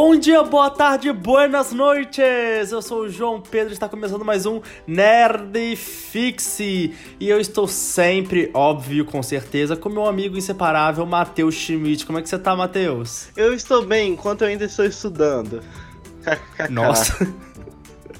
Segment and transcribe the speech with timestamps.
[0.00, 2.70] Bom dia, boa tarde, buenas noites!
[2.70, 6.94] Eu sou o João Pedro e está começando mais um Nerd Fixe.
[7.18, 12.06] E eu estou sempre, óbvio, com certeza, com meu amigo inseparável, Matheus Schmidt.
[12.06, 13.30] Como é que você tá, Matheus?
[13.36, 15.64] Eu estou bem, enquanto eu ainda estou estudando.
[16.70, 17.26] Nossa.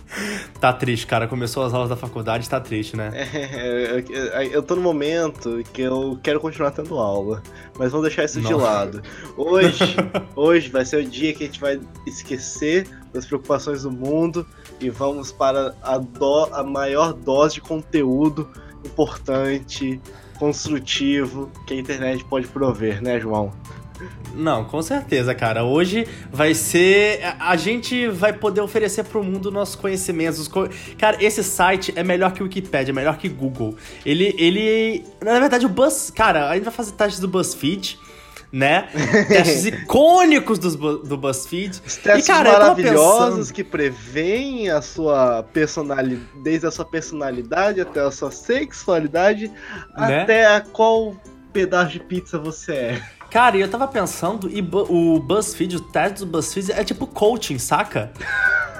[0.61, 1.29] Tá triste, cara.
[1.29, 3.11] Começou as aulas da faculdade, tá triste, né?
[3.15, 7.43] É, eu, eu tô no momento que eu quero continuar tendo aula,
[7.79, 8.55] mas vamos deixar isso Nossa.
[8.55, 9.03] de lado.
[9.37, 9.97] Hoje,
[10.35, 14.47] hoje vai ser o dia que a gente vai esquecer das preocupações do mundo
[14.81, 18.49] e vamos para a, do, a maior dose de conteúdo
[18.85, 20.01] importante,
[20.39, 23.53] construtivo que a internet pode prover, né, João?
[24.35, 25.65] Não, com certeza, cara.
[25.65, 27.21] Hoje vai ser.
[27.39, 30.47] A gente vai poder oferecer pro mundo nossos conhecimentos.
[30.49, 30.69] Co...
[30.97, 33.77] Cara, esse site é melhor que o Wikipedia, é melhor que Google.
[34.05, 34.35] Ele.
[34.39, 36.11] ele Na verdade, o Buzz.
[36.11, 37.99] Cara, a gente vai fazer testes do BuzzFeed
[38.53, 38.89] né?
[39.29, 41.83] Testes icônicos dos, do BuzzFeed.
[41.87, 43.55] Os testes e, cara, maravilhosos pensando...
[43.55, 49.49] que preveem a sua personalidade, desde a sua personalidade até a sua sexualidade,
[49.97, 50.23] né?
[50.23, 51.15] até a qual
[51.53, 53.03] pedaço de pizza você é.
[53.31, 58.11] Cara, eu tava pensando, e o BuzzFeed, o teste do BuzzFeed é tipo coaching, saca?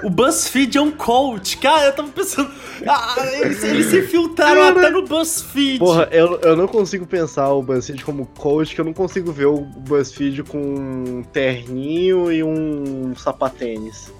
[0.03, 1.57] O BuzzFeed é um coach.
[1.57, 2.49] Cara, eu tava pensando.
[2.87, 5.79] Ah, eles, eles se filtraram até no BuzzFeed.
[5.79, 9.47] Porra, eu, eu não consigo pensar o BuzzFeed como coach, que eu não consigo ver
[9.47, 14.11] o BuzzFeed com um terninho e um sapatênis.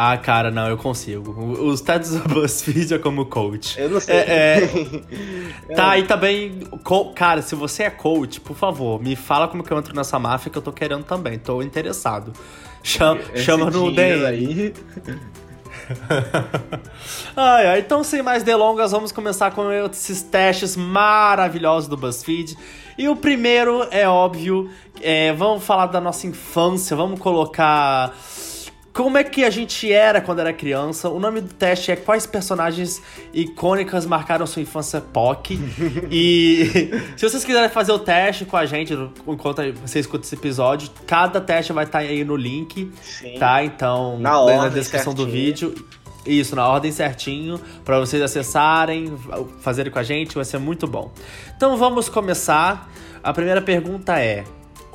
[0.00, 1.32] Ah, cara, não, eu consigo.
[1.60, 3.76] Os testes do BuzzFeed é como coach.
[3.80, 4.14] Eu não sei.
[4.14, 4.60] É,
[5.68, 5.74] é...
[5.74, 6.60] tá, e também,
[7.16, 10.52] cara, se você é coach, por favor, me fala como que eu entro nessa máfia
[10.52, 11.36] que eu tô querendo também.
[11.36, 12.32] Tô interessado.
[12.80, 14.24] Chama, chama no DM.
[14.24, 14.72] Aí.
[17.34, 22.56] ai, ai, então, sem mais delongas, vamos começar com esses testes maravilhosos do BuzzFeed.
[22.96, 28.14] E o primeiro é óbvio, é, vamos falar da nossa infância, vamos colocar
[28.92, 31.08] como é que a gente era quando era criança.
[31.08, 33.02] O nome do teste é Quais personagens
[33.32, 35.58] icônicas marcaram sua infância POC.
[36.10, 38.94] e se vocês quiserem fazer o teste com a gente
[39.26, 43.38] enquanto você escuta esse episódio, cada teste vai estar aí no link, Sim.
[43.38, 43.62] tá?
[43.62, 45.26] Então, na, ordem, na descrição certinho.
[45.26, 45.74] do vídeo.
[46.26, 49.16] Isso, na ordem certinho, para vocês acessarem,
[49.60, 51.10] fazerem com a gente, vai ser muito bom.
[51.56, 52.90] Então vamos começar.
[53.22, 54.44] A primeira pergunta é: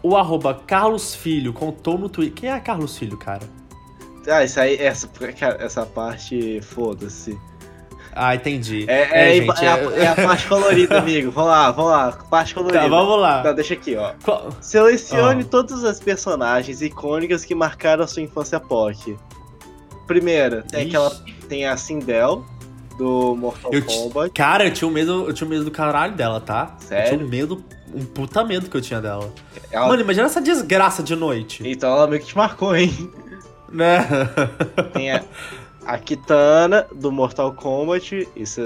[0.03, 2.34] o arroba Carlos Filho contou no Twitter.
[2.35, 3.62] Quem é Carlos Filho, cara?
[4.28, 5.09] Ah, isso aí, essa,
[5.59, 7.38] essa parte, foda-se.
[8.16, 8.85] Ah, entendi.
[8.88, 11.31] É, é, é, gente, é, a, é, a, parte colorida, amigo.
[11.31, 12.11] Vamos lá, vamos lá.
[12.29, 12.81] Parte colorida.
[12.81, 13.41] Tá, vamos lá.
[13.41, 14.13] Tá, deixa aqui, ó.
[14.23, 14.50] Qual?
[14.61, 15.47] Selecione oh.
[15.47, 19.17] todas as personagens icônicas que marcaram a sua infância POC.
[20.06, 21.09] Primeira, tem aquela.
[21.50, 22.45] Tem a Sindel,
[22.97, 24.31] do Mortal eu Kombat.
[24.31, 26.75] Cara, eu tinha um medo, eu tinha um medo do caralho dela, tá?
[26.79, 27.05] Sério?
[27.05, 27.63] Eu tinha um medo,
[27.94, 29.31] um puta medo que eu tinha dela.
[29.72, 29.88] Ela...
[29.88, 31.63] Mano, imagina essa desgraça de noite.
[31.66, 33.11] Então ela meio que te marcou, hein?
[33.73, 34.07] Né?
[34.94, 35.23] Tem a,
[35.85, 38.61] a Kitana do Mortal Kombat, isso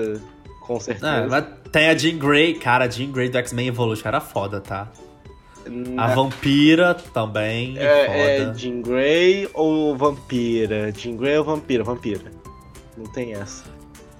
[0.61, 1.37] com certeza.
[1.37, 4.89] É, tem a Jean Grey, cara, a Jean Grey do X-Men Evolution era foda, tá?
[5.65, 6.05] Na...
[6.05, 7.77] A Vampira também.
[7.77, 10.91] É, é Jean Grey ou Vampira?
[10.91, 11.83] Jean Grey ou Vampira?
[11.83, 12.31] Vampira.
[12.97, 13.63] Não tem essa.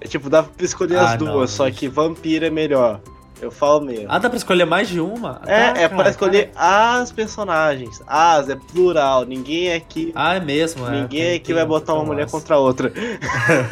[0.00, 3.00] É tipo, dá pra escolher ah, as duas, não, só que Vampira é melhor.
[3.40, 4.06] Eu falo mesmo.
[4.08, 5.40] Ah, dá pra escolher mais de uma?
[5.46, 7.00] É, tá, é cara, pra escolher cara.
[7.00, 8.02] as personagens.
[8.06, 9.24] As, é plural.
[9.24, 10.12] Ninguém aqui.
[10.14, 11.02] Ah, é mesmo, é.
[11.02, 12.92] Ninguém aqui vai botar uma mulher contra a outra.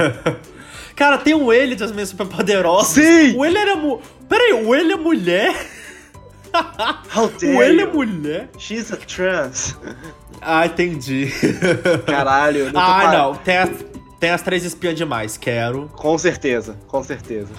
[0.94, 2.88] cara, tem o Ele das minhas super poderosas.
[2.88, 3.36] Sim!
[3.36, 3.74] O Ele era.
[3.74, 4.00] Mu...
[4.28, 5.54] Peraí, o Ele é mulher?
[7.14, 8.48] How dare o Ele é mulher?
[8.58, 9.76] She's a trans.
[10.40, 11.32] Ah, entendi.
[12.06, 12.72] Caralho.
[12.72, 13.34] Não ah, não.
[13.34, 13.70] Tem as,
[14.20, 15.36] tem as três espiãs demais.
[15.36, 15.90] Quero.
[15.94, 17.52] Com certeza, com certeza.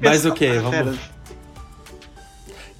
[0.00, 0.48] Mas o que?
[0.58, 1.17] Vamos.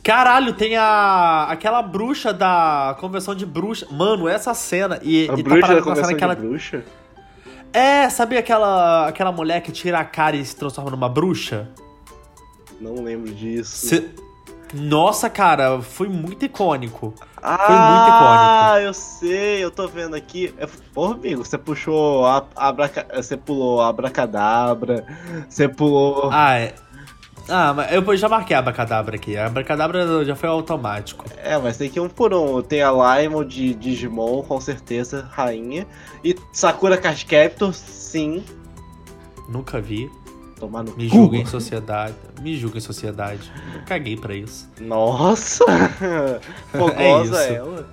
[0.08, 1.48] Caralho, tem a.
[1.50, 3.86] aquela bruxa da convenção de bruxa.
[3.90, 4.98] Mano, essa cena.
[5.02, 6.34] E, a e tá bruxa tá da convenção naquela...
[6.34, 6.82] de bruxa?
[7.74, 11.68] É, sabe aquela, aquela mulher que tira a cara e se transforma numa bruxa?
[12.80, 13.86] Não lembro disso.
[13.86, 14.08] Cê...
[14.72, 17.12] Nossa, cara, foi muito icônico.
[17.42, 18.24] Ah, foi muito icônico.
[18.24, 20.54] Ah, eu sei, eu tô vendo aqui.
[20.56, 22.46] É, Porra, amigo, você puxou a,
[23.14, 25.04] você pulou a abracadabra,
[25.46, 26.30] você pulou.
[26.32, 26.74] Ah, é.
[27.48, 29.36] Ah, mas eu já marquei a Abracadabra aqui.
[29.36, 31.24] A Abracadabra já foi automático.
[31.42, 32.60] É, mas tem que ir um por um.
[32.60, 35.86] Tem a Limo de Digimon, com certeza, rainha.
[36.22, 38.44] E Sakura Card Captor, sim.
[39.48, 40.10] Nunca vi.
[40.60, 42.14] Tomar no Me julga em sociedade.
[42.40, 43.50] Me julga em sociedade.
[43.74, 44.68] Eu caguei pra isso.
[44.80, 45.64] Nossa!
[46.72, 47.88] Fogosa é ela.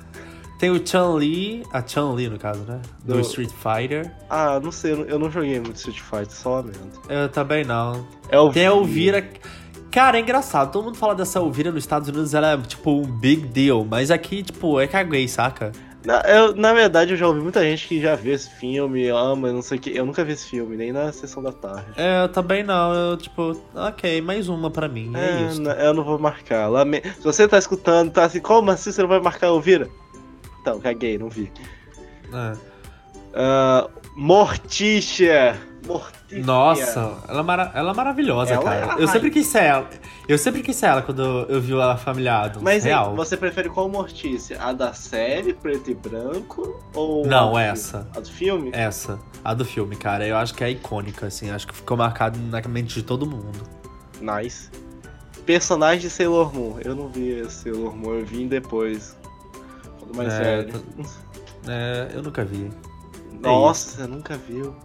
[0.57, 2.81] Tem o Chun-Li, a Chun-Li no caso, né?
[3.03, 4.11] Do, Do, Street Fighter.
[4.29, 7.01] Ah, não sei, eu não joguei muito Street Fighter, só lamento.
[7.09, 8.07] Eu também não.
[8.29, 9.27] É o Tem a Elvira.
[9.91, 13.03] Cara, é engraçado, todo mundo fala dessa Elvira nos Estados Unidos, ela é tipo um
[13.03, 15.71] big deal, mas aqui, tipo, é caguei, saca?
[16.05, 19.51] Na, eu, na verdade, eu já ouvi muita gente que já viu esse filme, ama,
[19.51, 19.89] não sei o que.
[19.89, 21.87] Eu nunca vi esse filme, nem na sessão da tarde.
[21.97, 22.93] É, eu também não.
[22.93, 25.11] Eu, tipo, ok, mais uma pra mim.
[25.15, 25.63] É, é isso.
[25.63, 26.67] Eu não vou marcar.
[26.67, 27.01] Lame...
[27.01, 29.89] Se você tá escutando, tá assim, como assim você não vai marcar o Vira?
[30.65, 31.51] Então, caguei, não vi.
[32.33, 32.53] É.
[33.37, 35.55] Uh, Morticia!
[35.85, 36.43] Mortícia.
[36.43, 38.99] Nossa, ela é, mara ela é maravilhosa, ela cara.
[38.99, 39.87] É eu sempre quis ser ela.
[40.27, 42.59] Eu sempre quis ser ela quando eu vi ela familiado.
[42.63, 43.11] Mas real.
[43.11, 44.59] Hein, você prefere qual Mortícia?
[44.59, 46.83] A da série, preto e branco?
[46.95, 48.07] Ou Não, a essa.
[48.15, 48.71] A do filme?
[48.73, 49.19] Essa.
[49.43, 50.25] A do filme, cara.
[50.25, 51.51] Eu acho que é icônica, assim.
[51.51, 53.69] Acho que ficou marcado na mente de todo mundo.
[54.19, 54.71] Nice.
[55.45, 56.79] Personagem de Sailor Moon.
[56.83, 59.15] Eu não vi Sailor Moon, eu vi depois.
[60.05, 60.83] Quando mais é, velho.
[61.67, 62.69] É, eu nunca vi.
[63.41, 64.75] Nossa, é você nunca viu.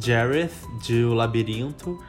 [0.00, 0.52] Jareth,
[0.82, 2.02] de O Labirinto.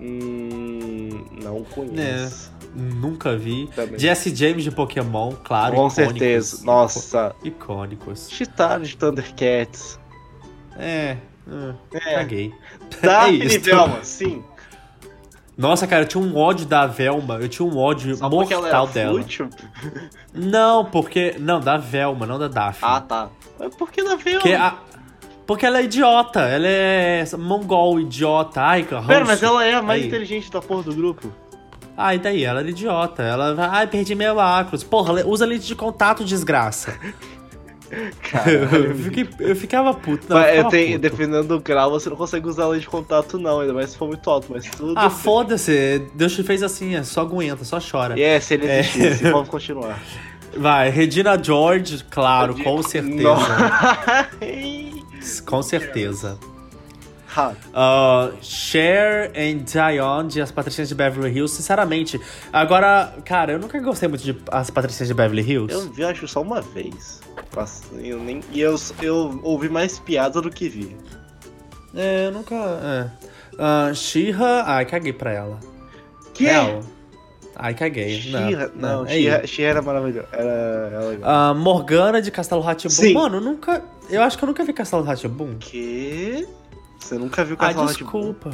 [0.00, 2.52] Hum, não conheço.
[2.58, 3.68] É, nunca vi.
[3.74, 3.98] Também.
[3.98, 5.74] Jesse James de Pokémon, claro.
[5.74, 6.64] Com certeza.
[6.64, 7.34] Nossa.
[7.42, 8.28] Icônicos.
[8.30, 9.98] Chitaro de Thundercats.
[10.76, 11.16] É.
[11.92, 12.14] é.
[12.14, 12.54] Caguei.
[13.00, 14.42] Daphne é Velma, sim.
[15.62, 17.38] Nossa, cara, eu tinha um ódio da Velma.
[17.40, 19.20] Eu tinha um ódio Só mortal dela.
[19.20, 19.48] Fútil?
[20.34, 21.36] Não, porque.
[21.38, 22.80] Não, da Velma, não da Daphne.
[22.82, 23.28] Ah, tá.
[23.60, 24.40] Mas por que da Velma?
[24.40, 24.74] Porque a,
[25.46, 29.82] porque ela é idiota, ela é mongol, idiota, ai, que Pera, mas ela é a
[29.82, 30.08] mais aí.
[30.08, 31.32] inteligente da porra do grupo.
[31.96, 32.42] Ah, e daí?
[32.42, 33.22] Ela é idiota.
[33.22, 34.82] Ela vai, ai, perdi meu óculos.
[34.82, 36.98] Porra, usa lente de contato, desgraça.
[37.92, 40.26] eu, fiquei, eu, ficava puto.
[40.28, 43.60] Não, eu, eu tenho, dependendo do grau, você não consegue usar lente de contato, não,
[43.60, 44.94] ainda mais se for muito alto, mas tudo.
[44.96, 46.02] Ah, foda-se.
[46.14, 48.18] Deus te fez assim, é, só aguenta, só chora.
[48.18, 48.82] É, se ele é.
[49.30, 50.00] vamos continuar.
[50.56, 53.28] Vai, Regina George, claro, com certeza.
[55.44, 56.38] Com certeza.
[57.34, 62.20] Uh, Cher and Dion de As Patricinhas de Beverly Hills, sinceramente.
[62.52, 65.72] Agora, cara, eu nunca gostei muito de As Patricinhas de Beverly Hills.
[65.72, 67.20] Eu vi, acho, só uma vez.
[68.02, 70.96] Eu nem, e eu, eu ouvi mais piada do que vi.
[71.94, 72.54] É, eu nunca.
[72.54, 73.10] É.
[73.54, 75.60] Uh, She-Ra, ai, caguei pra ela.
[76.32, 76.44] Que?
[76.44, 76.80] Real.
[77.54, 78.20] Ai, caguei.
[78.20, 80.26] Shira, não, não, é Shira, era maravilhoso.
[80.32, 81.52] Era, era legal.
[81.52, 83.12] Uh, Morgana de Castelo Ratibum.
[83.12, 83.84] Mano, nunca.
[84.08, 85.56] Eu acho que eu nunca vi Castelo Ratibum.
[85.58, 86.48] Que?
[86.98, 88.50] Você nunca viu Castelo ah, desculpa.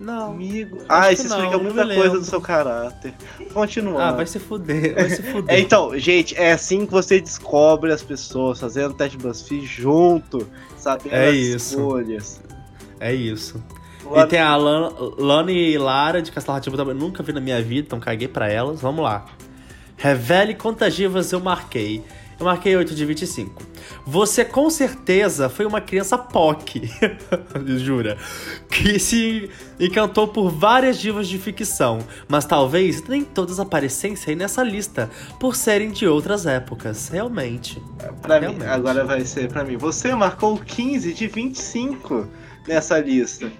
[0.00, 0.30] Não.
[0.32, 0.78] Amigo.
[0.88, 3.12] Ah, isso explica não, muita coisa do seu caráter.
[3.52, 4.00] Continuando.
[4.00, 5.54] Ah, vai se fuder, vai se fuder.
[5.54, 10.48] é, então, gente, é assim que você descobre as pessoas, fazendo teste BuzzFeed junto,
[10.78, 11.74] sabendo é as isso.
[11.78, 12.40] escolhas.
[12.98, 13.62] É isso.
[14.16, 16.94] E tem a Lan, Lani e Lara de Castelo Rativo também.
[16.94, 18.80] Nunca vi na minha vida, então caguei pra elas.
[18.80, 19.26] Vamos lá.
[19.96, 22.02] Revele quantas divas eu marquei.
[22.40, 23.62] Eu marquei 8 de 25.
[24.06, 26.90] Você com certeza foi uma criança POC,
[27.76, 28.16] jura,
[28.70, 35.10] que se encantou por várias divas de ficção, mas talvez nem todas aparecessem nessa lista,
[35.38, 37.82] por serem de outras épocas, realmente.
[38.22, 38.62] Pra realmente.
[38.62, 39.76] mim, agora vai ser pra mim.
[39.76, 42.26] Você marcou 15 de 25
[42.66, 43.52] nessa lista.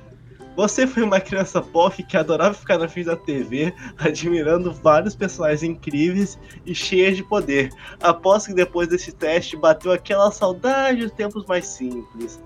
[0.60, 5.62] Você foi uma criança POC que adorava ficar na frente da TV, admirando vários personagens
[5.62, 7.70] incríveis e cheios de poder.
[7.98, 12.38] Aposto que depois desse teste bateu aquela saudade dos tempos mais simples.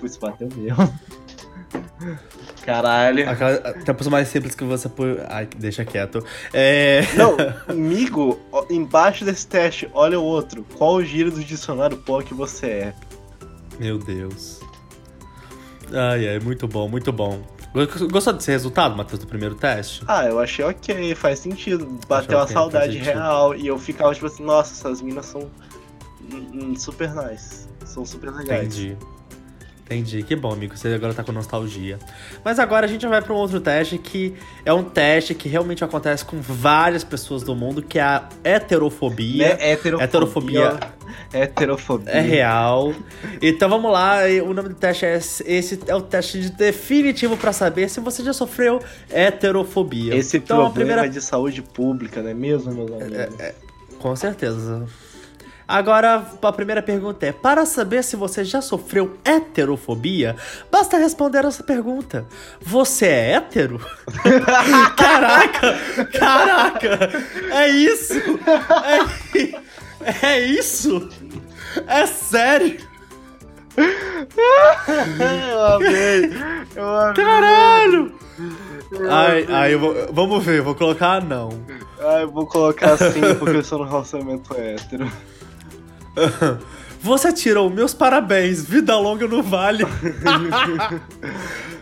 [0.00, 0.92] Pois bateu mesmo.
[2.66, 3.30] Caralho.
[3.30, 4.90] Aquela, tempos mais simples que você.
[5.28, 6.24] Ai, deixa quieto.
[6.52, 7.02] É...
[7.14, 7.36] Não,
[7.72, 10.66] amigo, embaixo desse teste, olha o outro.
[10.76, 12.94] Qual o giro do dicionário POC você é?
[13.78, 14.58] Meu Deus.
[15.92, 17.59] Ai, ai, muito bom, muito bom.
[17.72, 20.02] Gostou desse resultado, Matheus, do primeiro teste?
[20.08, 21.98] Ah, eu achei ok, faz sentido.
[22.08, 25.48] Bateu a okay, saudade real e eu ficava tipo assim, nossa, essas minas são
[26.76, 27.68] super nice.
[27.84, 28.76] São super legais.
[28.76, 28.96] Entendi.
[29.90, 30.76] Entendi, que bom, amigo.
[30.76, 31.98] Você agora tá com nostalgia.
[32.44, 35.82] Mas agora a gente vai para um outro teste que é um teste que realmente
[35.82, 39.58] acontece com várias pessoas do mundo, que é a heterofobia.
[39.58, 40.04] É heterofobia.
[40.04, 40.80] Heterofobia.
[41.32, 42.12] Heterofobia.
[42.12, 42.94] É real.
[43.42, 47.52] Então vamos lá, o nome do teste é esse, esse é o teste definitivo para
[47.52, 48.80] saber se você já sofreu
[49.10, 50.14] heterofobia.
[50.14, 51.08] Esse então, problema primeira...
[51.08, 53.18] de saúde pública, não é mesmo, meus amigos?
[53.18, 53.54] É, é,
[53.98, 54.86] com certeza.
[55.70, 60.34] Agora, a primeira pergunta é: para saber se você já sofreu heterofobia,
[60.68, 62.26] basta responder essa pergunta.
[62.60, 63.80] Você é hétero?
[64.96, 65.78] caraca!
[66.18, 66.98] Caraca!
[67.52, 68.14] É isso!
[70.12, 71.08] É, é isso!
[71.86, 72.80] É sério!
[73.76, 76.30] Eu amei!
[76.74, 77.14] Eu amei!
[77.14, 78.18] Caralho!
[79.08, 81.50] Ai, ai, vou, vamos ver, vou colocar não.
[82.00, 85.08] Ai, eu vou colocar sim, porque eu sou no relacionamento hétero.
[87.02, 89.86] Você tirou meus parabéns, vida longa no vale.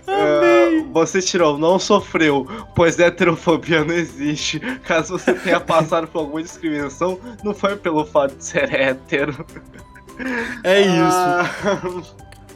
[0.06, 0.82] Amei.
[0.84, 4.60] Vo- Você tirou, não sofreu, pois heterofobia não existe.
[4.84, 9.44] Caso você tenha passado por alguma discriminação, não foi pelo fato de ser hétero.
[10.64, 10.92] É isso.
[11.00, 11.50] Ah,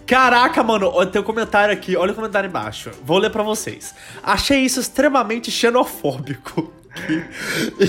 [0.06, 2.90] Caraca, mano, tem um comentário aqui, olha o comentário embaixo.
[3.04, 3.94] Vou ler pra vocês.
[4.22, 6.72] Achei isso extremamente xenofóbico.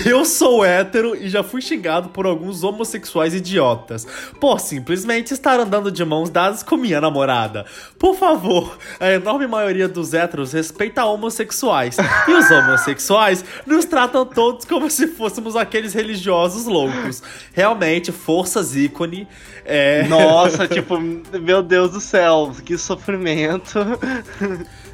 [0.06, 4.08] Eu sou hétero e já fui xingado por alguns homossexuais idiotas
[4.40, 7.66] por simplesmente estar andando de mãos dadas com minha namorada.
[8.00, 14.66] Por favor, a enorme maioria dos héteros respeita homossexuais e os homossexuais nos tratam todos
[14.66, 17.22] como se fôssemos aqueles religiosos loucos.
[17.54, 19.28] Realmente, forças ícone.
[19.66, 20.04] É...
[20.08, 23.80] Nossa, tipo, meu Deus do céu, que sofrimento.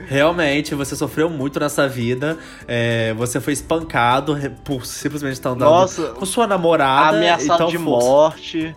[0.08, 2.38] Realmente, você sofreu muito nessa vida.
[2.68, 7.18] é, você foi espancado por simplesmente estar andando Nossa, com sua namorada.
[7.18, 8.76] ameaçado então, de força- morte.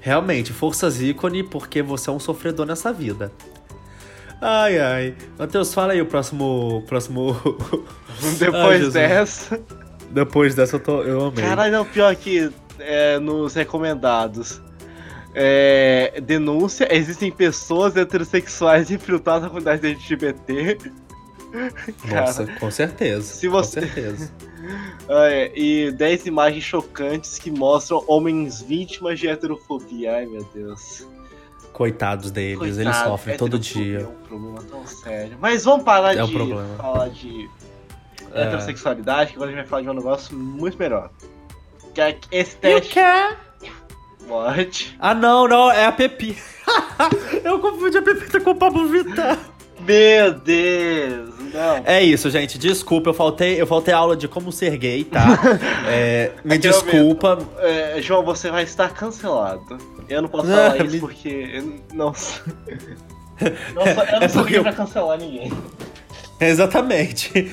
[0.00, 3.30] Realmente, forças ícone, porque você é um sofredor nessa vida.
[4.40, 5.14] Ai, ai.
[5.38, 6.82] Matheus, fala aí o próximo.
[6.86, 7.36] próximo...
[8.22, 8.94] Ai, Depois Jesus.
[8.94, 9.60] dessa.
[10.10, 11.44] Depois dessa eu, tô, eu amei.
[11.44, 12.50] Caralho, não, pior que
[12.80, 14.60] é, nos recomendados.
[15.34, 20.78] É, denúncia: existem pessoas heterossexuais infiltradas na comunidade LGBT.
[22.10, 23.22] Nossa, com certeza.
[23.22, 24.32] Se você- Com certeza.
[25.08, 30.16] É, e 10 imagens chocantes que mostram homens vítimas de heterofobia.
[30.16, 31.06] Ai meu Deus.
[31.72, 34.00] Coitados deles, eles Coitado, sofrem todo dia.
[34.00, 35.38] É um problema tão sério.
[35.40, 36.66] Mas vamos parar É um de problema.
[36.76, 37.48] falar de
[38.34, 38.42] É.
[38.42, 41.10] heterossexualidade, que agora a gente vai falar de um negócio muito melhor.
[41.94, 42.94] Que é esse You teste
[44.26, 44.96] pode.
[44.98, 46.36] Ah, não, não, é a Pepi.
[47.44, 49.38] eu confundi a Pepita com o Pablo Vittar.
[49.80, 51.82] Meu Deus, não.
[51.86, 52.58] É isso, gente.
[52.58, 55.24] Desculpa, eu faltei, eu faltei aula de como ser gay, tá?
[55.88, 57.38] É, me Aqui é desculpa.
[57.58, 59.78] É, João, você vai estar cancelado.
[60.08, 61.62] Eu não posso Ah, falar isso me- porque.
[61.94, 62.12] Não,
[63.40, 63.84] eu
[64.20, 65.50] não É sou quem eu- pra cancelar ninguém.
[66.40, 67.50] Exatamente.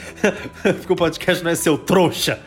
[0.62, 2.40] Porque o podcast não é seu trouxa.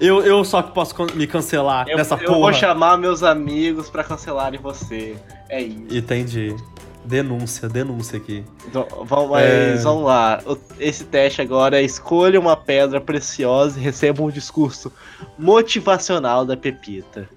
[0.00, 2.38] Eu, eu só que posso me cancelar Eu, nessa eu porra.
[2.38, 5.16] vou chamar meus amigos pra cancelarem você.
[5.48, 5.96] É isso.
[5.96, 6.54] Entendi.
[7.04, 8.44] Denúncia, denúncia aqui.
[8.66, 9.76] Então, vamos, É.
[9.76, 10.40] vamos lá.
[10.78, 14.92] Esse teste agora é escolha uma pedra preciosa e receba um discurso
[15.38, 17.28] motivacional da Pepita.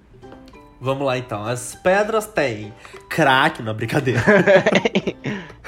[0.79, 1.45] Vamos lá então.
[1.45, 2.73] As pedras têm
[3.07, 4.21] crack, não, brincadeira.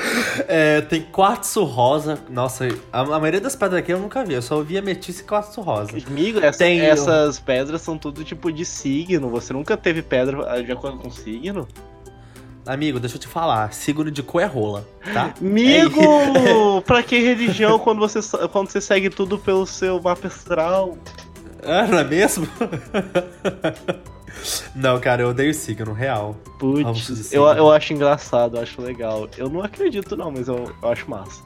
[0.48, 2.20] É, tem quartzo rosa.
[2.30, 4.34] Nossa, a, a maioria das pedras aqui eu nunca vi.
[4.34, 5.92] Eu só ouvi ametista e quartzo rosa.
[6.08, 6.84] Amigo, essa- Tenho.
[6.84, 9.30] essas pedras são tudo tipo de signo.
[9.30, 11.68] Você nunca teve pedra ah, de acordo com signo?
[12.66, 13.74] Amigo, deixa eu te falar.
[13.74, 15.34] Signo de cu é rola, tá?
[15.42, 16.82] Amigo!
[16.88, 18.20] pra que religião quando você,
[18.50, 20.98] quando você segue tudo pelo seu mapa astral?
[21.62, 22.48] Ah, não é mesmo?
[24.76, 26.36] não, cara, eu odeio signo, real.
[26.60, 29.28] Putz, eu, eu acho engraçado, eu acho legal.
[29.38, 31.42] Eu não acredito não, mas eu, eu acho massa.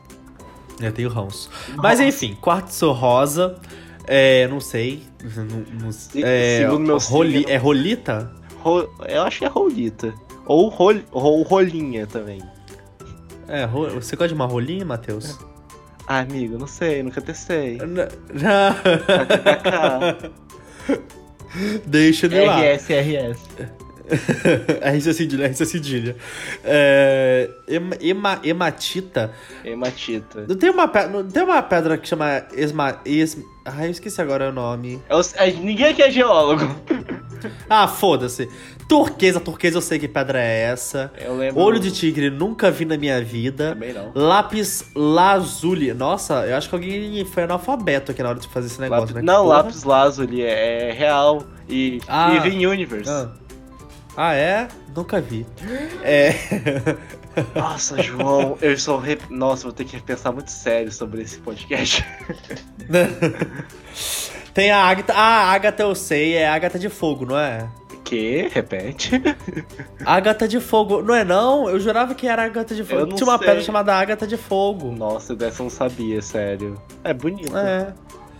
[0.79, 1.49] Eu tenho ranço.
[1.75, 3.55] Mas enfim, quartzo rosa.
[4.05, 5.03] É, não sei.
[5.35, 5.89] Não, não-
[6.23, 7.51] é, segundo meu roli- signo.
[7.51, 8.31] é rolita?
[8.61, 10.13] Ro- eu acho que é rolita.
[10.45, 12.41] Ou, rol, ou rolinha também.
[13.49, 15.37] É, ro- você gosta de uma rolinha, Matheus?
[16.07, 17.79] Ah, amigo, não sei, nunca testei.
[17.81, 18.07] N-
[21.85, 22.59] Deixa ele lá.
[22.61, 23.39] RS, RS.
[24.97, 26.15] RC cedilha, RC cedilha.
[26.63, 29.31] É, ema- ema- hematita.
[29.65, 30.45] Hematita.
[30.47, 33.01] Não tem, uma pedra, não tem uma pedra que chama esma...
[33.05, 33.37] Es...
[33.65, 35.01] Ai, eu esqueci agora o nome.
[35.09, 36.73] É os- é, ninguém aqui é geólogo.
[37.69, 38.49] Ah, foda-se.
[38.87, 41.11] Turquesa, turquesa eu sei que pedra é essa.
[41.19, 41.61] Eu lembro.
[41.61, 43.73] Olho de tigre nunca vi na minha vida.
[43.73, 44.11] Também não.
[44.15, 45.93] Lápis lazuli.
[45.93, 49.15] Nossa, eu acho que alguém foi analfabeto aqui na hora de fazer esse negócio, Lápis-
[49.15, 49.21] né?
[49.21, 49.57] não, porra.
[49.57, 51.43] lápis lazuli é, é real.
[51.67, 52.29] E Ah.
[52.39, 53.09] vive em Universe.
[53.09, 53.29] Ah.
[54.15, 54.67] Ah, é?
[54.95, 55.45] Nunca vi.
[56.01, 56.33] É.
[57.53, 58.97] Nossa, João, eu sou.
[58.99, 59.17] Re...
[59.29, 62.03] Nossa, vou ter que pensar muito sério sobre esse podcast.
[64.57, 65.13] Tem a Agatha.
[65.13, 67.69] Ah, a Agatha eu sei, é Agatha de Fogo, não é?
[68.03, 68.49] Que?
[68.51, 69.11] Repete.
[70.03, 71.69] Agatha de Fogo, não é não?
[71.69, 73.13] Eu jurava que era Agatha de Fogo.
[73.13, 73.45] Tinha uma sei.
[73.45, 74.91] pedra chamada Agatha de Fogo.
[74.91, 76.81] Nossa, dessa eu não sabia, sério.
[77.03, 77.55] É bonito.
[77.55, 77.93] É,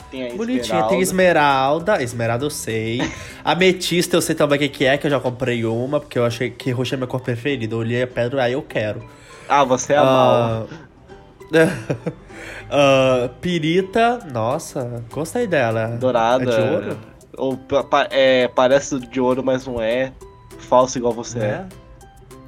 [0.09, 0.85] Tem a bonitinha.
[0.85, 2.01] Tem esmeralda.
[2.01, 2.99] Esmeralda eu sei.
[3.45, 6.49] Ametista eu sei também o que é, que eu já comprei uma, porque eu achei
[6.49, 7.75] que roxo é minha cor preferida.
[7.75, 9.07] Eu olhei a pedra, aí eu quero.
[9.47, 10.67] Ah, você é a mal.
[12.69, 15.87] Ah, pirita, nossa, gostei dela.
[15.99, 16.43] Dourada.
[16.43, 16.97] É de ouro?
[17.37, 17.59] Ou
[18.09, 20.11] é, parece de ouro, mas não é.
[20.59, 21.43] Falso igual você é.
[21.43, 21.65] É.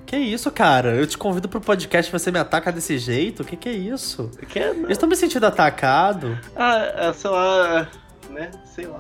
[0.05, 0.89] Que isso, cara?
[0.95, 3.43] Eu te convido pro podcast e você me ataca desse jeito?
[3.43, 4.31] Que que é isso?
[4.49, 6.35] Que é, Eu estou me sentindo atacado.
[6.55, 7.87] ah, é, sei lá,
[8.31, 8.49] né?
[8.65, 8.97] Sei lá.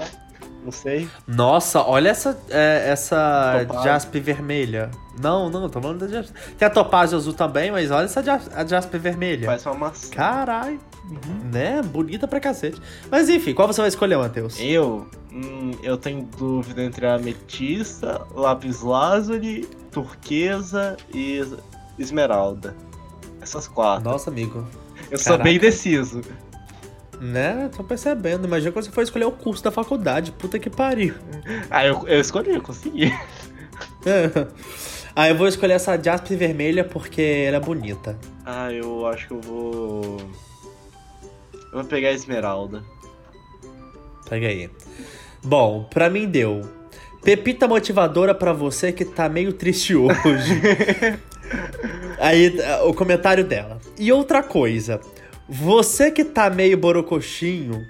[0.63, 1.09] Não sei.
[1.27, 4.91] Nossa, olha essa, é, essa jaspe vermelha.
[5.19, 6.37] Não, não, tô falando da jaspe.
[6.57, 9.47] Tem a topázio azul também, mas olha essa jas- a jaspe vermelha.
[9.47, 10.11] Parece uma maçã.
[10.11, 10.79] Caralho.
[11.51, 11.81] Né?
[11.81, 12.81] Bonita pra cacete.
[13.09, 14.59] Mas enfim, qual você vai escolher, Matheus?
[14.59, 15.07] Eu?
[15.31, 21.43] Hum, eu tenho dúvida entre a ametista, lápis lazuli, turquesa e
[21.97, 22.75] esmeralda.
[23.41, 24.09] Essas quatro.
[24.09, 24.67] Nossa, amigo.
[25.09, 25.43] eu sou caraca.
[25.43, 26.21] bem indeciso.
[27.19, 27.69] Né?
[27.75, 28.45] Tô percebendo.
[28.45, 30.31] Imagina quando você for escolher o curso da faculdade.
[30.31, 31.15] Puta que pariu.
[31.69, 33.11] Ah, eu, eu escolhi, eu consegui.
[35.15, 38.17] ah, eu vou escolher essa jaspe vermelha porque ela é bonita.
[38.45, 40.17] Ah, eu acho que eu vou.
[41.71, 42.83] Eu vou pegar a esmeralda.
[44.29, 44.69] Pega aí.
[45.43, 46.61] Bom, pra mim deu.
[47.23, 50.15] Pepita motivadora pra você que tá meio triste hoje.
[52.19, 53.79] aí, o comentário dela.
[53.97, 54.99] E outra coisa.
[55.47, 57.85] Você que tá meio borocoxinho.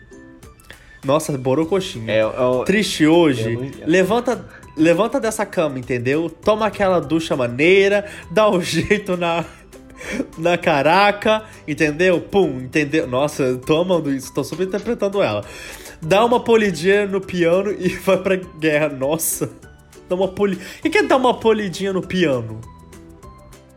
[1.03, 2.09] Nossa, borocoxinho.
[2.09, 3.53] É, é o- Triste hoje.
[3.53, 4.45] Eu não- Levanta,
[4.75, 6.29] levanta dessa cama, entendeu?
[6.29, 8.05] Toma aquela ducha maneira.
[8.31, 9.45] Dá um jeito na.
[10.37, 12.19] Na caraca, entendeu?
[12.21, 13.07] Pum, entendeu?
[13.07, 15.43] Nossa, tô amando isso, tô super interpretando ela.
[16.01, 18.89] Dá uma polidinha no piano e vai pra guerra.
[18.89, 19.49] Nossa.
[20.07, 20.57] Dá uma poli...
[20.83, 22.59] O que é dar uma polidinha no piano?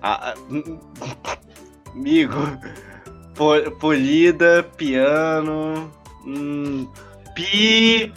[0.01, 1.39] Ah, ah,
[1.95, 2.39] amigo,
[3.35, 5.91] po- polida, piano,
[6.27, 6.89] hum,
[7.35, 8.13] pi,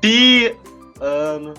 [0.00, 1.54] piano,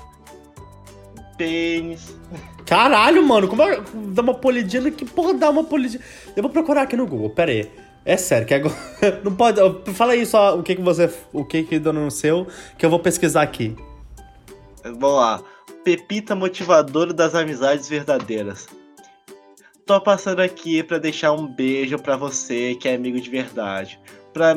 [1.38, 2.18] pênis.
[2.66, 3.82] Caralho, mano, como é...
[3.94, 4.92] Dá uma polidinha no...
[4.92, 6.02] Que porra dá uma polidinha?
[6.36, 7.70] Eu vou procurar aqui no Google, pera aí.
[8.06, 8.76] É sério, que agora...
[9.24, 9.60] Não pode...
[9.94, 11.12] Fala aí só o que que você...
[11.32, 13.76] O que que seu, que eu vou pesquisar aqui.
[14.84, 15.42] Vamos lá.
[15.84, 18.68] Pepita motivadora das amizades verdadeiras.
[19.86, 24.00] Tô passando aqui pra deixar um beijo pra você que é amigo de verdade.
[24.32, 24.56] Pra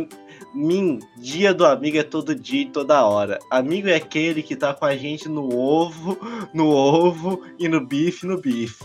[0.57, 3.39] mim, dia do amigo é todo dia e toda hora.
[3.51, 6.19] Amigo é aquele que tá com a gente no ovo,
[6.55, 8.85] no ovo e no bife, no bife.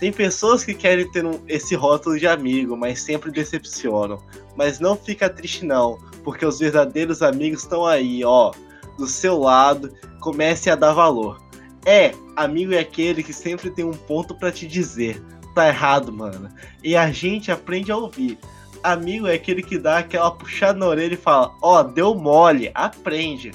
[0.00, 4.20] Tem pessoas que querem ter um- esse rótulo de amigo, mas sempre decepcionam.
[4.56, 8.50] Mas não fica triste não, porque os verdadeiros amigos estão aí, ó,
[8.98, 11.40] do seu lado comece a dar valor.
[11.86, 15.22] É, amigo é aquele que sempre tem um ponto pra te dizer.
[15.54, 16.48] Tá errado, mano.
[16.82, 18.38] E a gente aprende a ouvir.
[18.82, 23.52] Amigo é aquele que dá aquela puxada na orelha e fala: Ó, deu mole, aprende.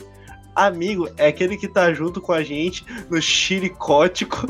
[0.55, 4.45] Amigo é aquele que tá junto com a gente no xiricótico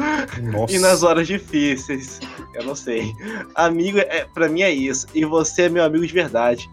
[0.52, 0.74] Nossa.
[0.76, 2.20] e nas horas difíceis.
[2.54, 3.14] Eu não sei.
[3.56, 5.08] Amigo, é, pra mim é isso.
[5.14, 6.70] E você é meu amigo de verdade.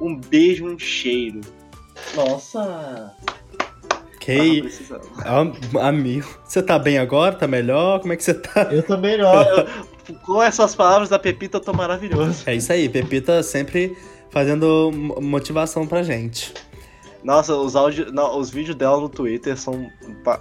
[0.00, 1.40] Um beijo, um cheiro.
[2.14, 3.12] Nossa.
[4.32, 5.80] Ok.
[5.80, 7.34] amigo, você tá bem agora?
[7.34, 8.00] Tá melhor?
[8.00, 8.68] Como é que você tá?
[8.70, 9.46] Eu tô melhor.
[9.46, 12.42] Eu- com essas palavras da Pepita, eu tô maravilhoso.
[12.46, 13.96] É isso aí, Pepita sempre
[14.30, 16.52] fazendo mo- motivação pra gente.
[17.22, 19.90] Nossa, os, áudio, não, os vídeos dela no Twitter são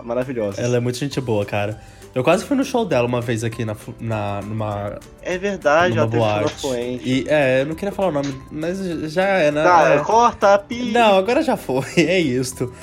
[0.04, 0.60] maravilhosos.
[0.60, 1.82] Ela é muito gente boa, cara.
[2.16, 6.02] Eu quase fui no show dela uma vez aqui na, na, numa, É verdade, numa
[6.04, 6.54] ela teve boate.
[6.62, 7.04] fluente.
[7.10, 8.80] E, é, eu não queria falar o nome, mas
[9.12, 9.64] já é, né?
[9.64, 10.00] Tá, É.
[10.00, 10.92] corta a pi.
[10.92, 12.74] Não, agora já foi, é isto.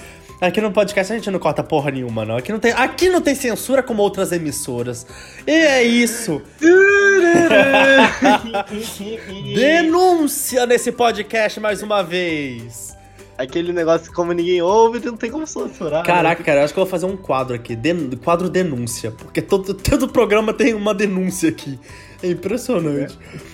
[0.46, 2.37] Aqui no podcast a gente não corta porra nenhuma, não.
[2.37, 5.07] Aqui não tem, aqui não tem censura como outras emissoras.
[5.46, 6.42] E é isso.
[9.54, 12.94] Denúncia nesse podcast mais uma vez.
[13.38, 16.00] Aquele negócio que como ninguém ouve, não tem como censurar.
[16.02, 16.07] né?
[16.07, 19.40] Caraca, cara, eu acho que eu vou fazer um quadro aqui, den- quadro denúncia, porque
[19.40, 21.78] todo, todo programa tem uma denúncia aqui.
[22.22, 23.18] É impressionante.
[23.35, 23.53] É,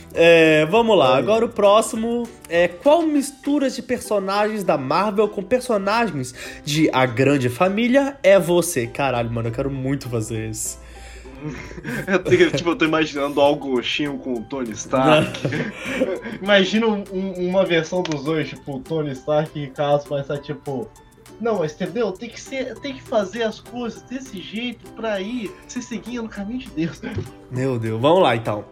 [0.71, 6.91] vamos lá, agora o próximo é qual mistura de personagens da Marvel com personagens de
[6.93, 8.87] A Grande Família é você?
[8.87, 10.79] Caralho, mano, eu quero muito fazer isso.
[12.07, 15.41] Eu, tipo, eu tô imaginando algo Gostinho com o Tony Stark.
[16.43, 20.37] Imagina um- um- uma versão dos dois, tipo, o Tony Stark e Carlos vai estar
[20.37, 20.87] tipo.
[21.41, 22.13] Não, mas entendeu?
[22.13, 26.29] Tem que, ser, tem que fazer as coisas desse jeito pra ir, se seguir no
[26.29, 27.01] caminho de Deus.
[27.51, 28.63] Meu Deus, vamos lá então.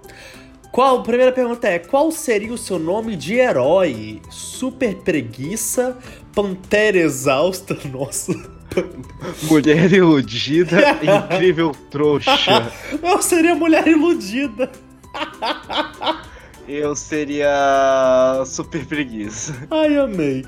[0.72, 4.20] Qual, primeira pergunta é: qual seria o seu nome de herói?
[4.30, 5.96] Super preguiça,
[6.34, 8.32] Pantera exausta, nossa.
[9.44, 12.70] Mulher iludida, incrível trouxa.
[13.02, 14.70] Eu seria mulher iludida.
[16.68, 19.54] Eu seria super preguiça.
[19.70, 20.44] Ai, amei.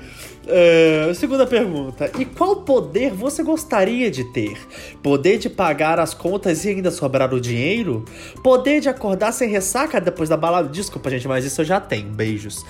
[0.47, 2.11] É, segunda pergunta.
[2.19, 4.55] E qual poder você gostaria de ter?
[5.01, 8.05] Poder de pagar as contas e ainda sobrar o dinheiro?
[8.43, 10.69] Poder de acordar sem ressaca depois da balada?
[10.69, 12.09] Desculpa, gente, mas isso eu já tenho.
[12.09, 12.63] Beijos.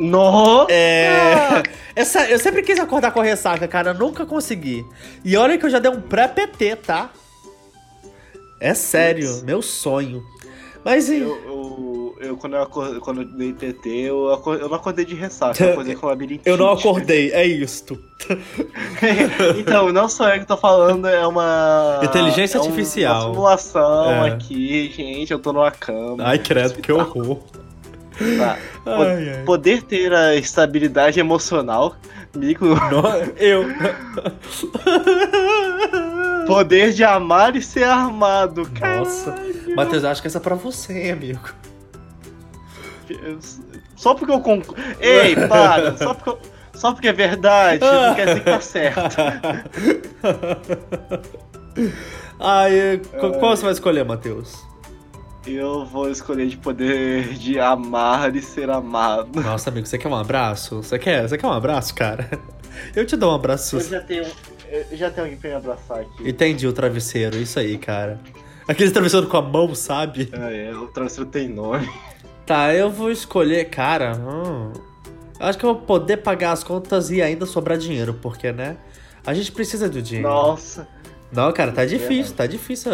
[0.00, 0.72] Nossa!
[0.72, 1.62] É.
[1.94, 3.94] Essa, eu sempre quis acordar com ressaca, cara.
[3.94, 4.84] Nunca consegui.
[5.24, 7.12] E olha que eu já dei um pré-PT, tá?
[8.60, 9.42] É sério, Putz.
[9.44, 10.20] meu sonho.
[10.84, 11.18] Mas e.
[11.18, 15.04] Eu, eu, eu, quando, eu acordei, quando eu dei TT, eu, acor- eu não acordei
[15.04, 16.48] de ressaca, eu acordei com labirintite.
[16.48, 17.98] Eu não acordei, é isto.
[19.58, 22.00] então, não sou eu que tô falando, é uma.
[22.02, 23.22] Inteligência é um- artificial.
[23.26, 24.28] Uma simulação É.
[24.30, 25.32] aqui, gente.
[25.32, 26.24] Eu tô numa cama.
[26.24, 27.22] Ai, credo, que hospital.
[27.22, 27.38] horror.
[28.36, 28.58] Tá.
[28.84, 29.42] Ai, ai.
[29.44, 31.94] Poder ter a estabilidade emocional,
[32.34, 32.66] amigo.
[32.66, 33.64] No- Eu.
[36.46, 38.68] Poder de amar e ser armado.
[38.80, 39.34] Nossa.
[39.76, 41.40] Matheus, acho que essa é pra você, amigo.
[43.96, 44.76] Só porque eu concordo.
[45.00, 45.96] Ei, para!
[45.98, 46.38] Só porque, eu-
[46.74, 49.16] só porque é verdade, não quer dizer que tá certo.
[52.38, 54.64] Ai, qu- qual você vai escolher, Matheus?
[55.46, 59.40] Eu vou escolher de poder de amar e ser amado.
[59.40, 60.82] Nossa, amigo, você quer um abraço?
[60.82, 62.28] Você quer, você quer um abraço, cara?
[62.94, 63.76] Eu te dou um abraço.
[63.76, 64.24] Eu já tenho,
[64.70, 66.28] eu já tenho alguém pra me abraçar aqui.
[66.28, 68.20] Entendi o travesseiro, isso aí, cara.
[68.68, 70.28] Aquele travesseiro com a mão, sabe?
[70.32, 71.88] Ah, é, o travesseiro tem nome.
[72.48, 74.16] Tá, eu vou escolher, cara.
[74.16, 74.72] hum,
[75.38, 78.78] acho que eu vou poder pagar as contas e ainda sobrar dinheiro, porque, né?
[79.26, 80.30] A gente precisa do dinheiro.
[80.30, 80.88] Nossa,
[81.30, 82.90] Não, cara, tá difícil, tá difícil.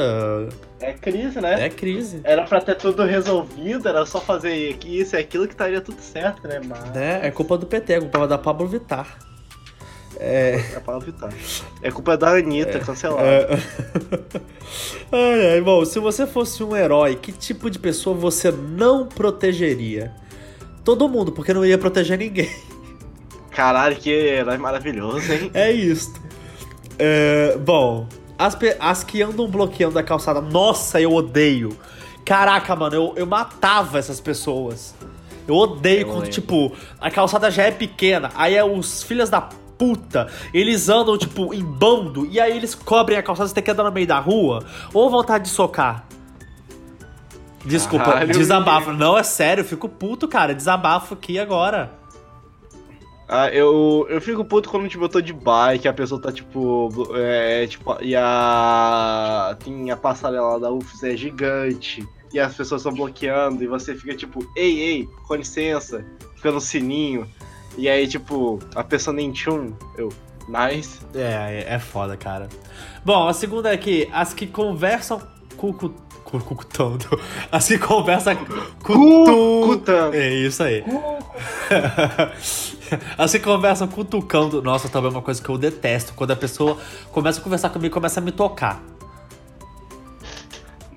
[0.80, 1.66] é crise, né?
[1.66, 2.20] É crise.
[2.24, 6.48] Era pra ter tudo resolvido, era só fazer isso e aquilo que estaria tudo certo,
[6.48, 6.60] né?
[6.66, 6.90] Mas.
[6.90, 7.24] Né?
[7.24, 9.16] É culpa do PT, é culpa da Pablo Vittar.
[10.18, 10.62] É.
[10.74, 11.32] É pra evitar.
[11.82, 13.26] É culpa da Anitta, cancelada.
[13.26, 13.58] É.
[15.12, 20.12] ai, ai, bom, se você fosse um herói, que tipo de pessoa você não protegeria?
[20.84, 22.50] Todo mundo, porque não ia proteger ninguém.
[23.50, 25.50] Caralho, que herói maravilhoso, hein?
[25.54, 26.20] É isto.
[26.98, 28.06] É, bom,
[28.38, 31.76] as, as que andam bloqueando a calçada, nossa, eu odeio.
[32.24, 34.94] Caraca, mano, eu, eu matava essas pessoas.
[35.46, 36.30] Eu odeio Eu quando, lembro.
[36.30, 39.48] tipo, a calçada já é pequena, aí é os filhos da
[39.78, 43.70] puta, eles andam, tipo, em bando, e aí eles cobrem a calçada, você tem que
[43.70, 46.06] andar no meio da rua, ou vontade de socar.
[47.64, 48.92] Desculpa, Caralho, desabafo.
[48.92, 50.54] Não, é sério, eu fico puto, cara.
[50.54, 51.90] Desabafo aqui agora.
[53.26, 56.90] Ah, eu, eu fico puto quando tipo, eu tô de bike, a pessoa tá tipo.
[57.14, 59.56] É, tipo, e a.
[59.64, 62.06] Tem a passarela da UFS é gigante.
[62.34, 66.60] E as pessoas estão bloqueando, e você fica tipo, ei, ei, com licença, fica no
[66.60, 67.26] sininho.
[67.76, 70.12] E aí, tipo, a pessoa nem tchum, eu,
[70.48, 71.00] nice.
[71.14, 72.48] É, é, foda, cara.
[73.04, 75.20] Bom, a segunda é que as que conversam
[75.56, 77.20] com cu- cu- cucutando.
[77.50, 78.36] As que conversam.
[78.82, 80.14] Cucutando.
[80.16, 80.84] É isso aí.
[83.18, 84.62] As que conversam cutucando.
[84.62, 86.12] Nossa, também é uma coisa que eu detesto.
[86.14, 86.76] Quando a pessoa
[87.12, 88.82] começa a conversar comigo começa a me tocar.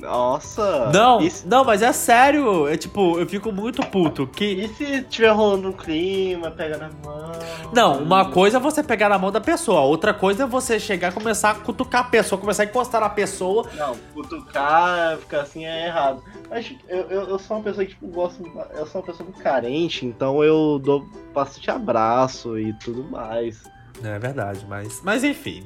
[0.08, 0.90] Nossa.
[0.94, 2.66] Não, não, mas é sério.
[2.68, 4.26] É tipo, eu fico muito puto.
[4.26, 4.46] Que.
[4.46, 7.32] e se tiver rolando um clima, pega na mão?
[7.74, 11.12] Não, uma coisa é você pegar na mão da pessoa, outra coisa é você chegar
[11.12, 13.70] e começar a cutucar a pessoa, começar a encostar na pessoa.
[13.76, 16.24] Não, cutucar, ficar assim é errado.
[16.50, 18.42] Mas eu, eu, eu sou uma pessoa que, tipo, gosto.
[18.74, 23.62] Eu sou uma pessoa muito carente, então eu dou bastante abraço e tudo mais.
[24.04, 25.02] É verdade, mas.
[25.04, 25.64] Mas enfim.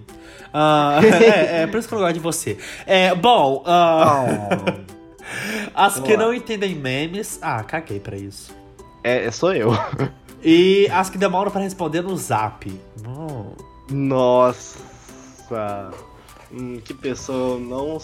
[0.53, 2.57] Ah, é, é por isso que eu gosto de você.
[2.85, 4.49] É, bom, ah,
[5.75, 6.23] as Vamos que lá.
[6.23, 7.39] não entendem memes.
[7.41, 8.53] Ah, caguei pra isso.
[9.03, 9.71] É, sou eu.
[10.43, 12.67] E as que demoram pra responder no zap.
[13.05, 13.51] Hum.
[13.89, 14.79] Nossa.
[16.51, 17.97] Hum, que pessoa eu não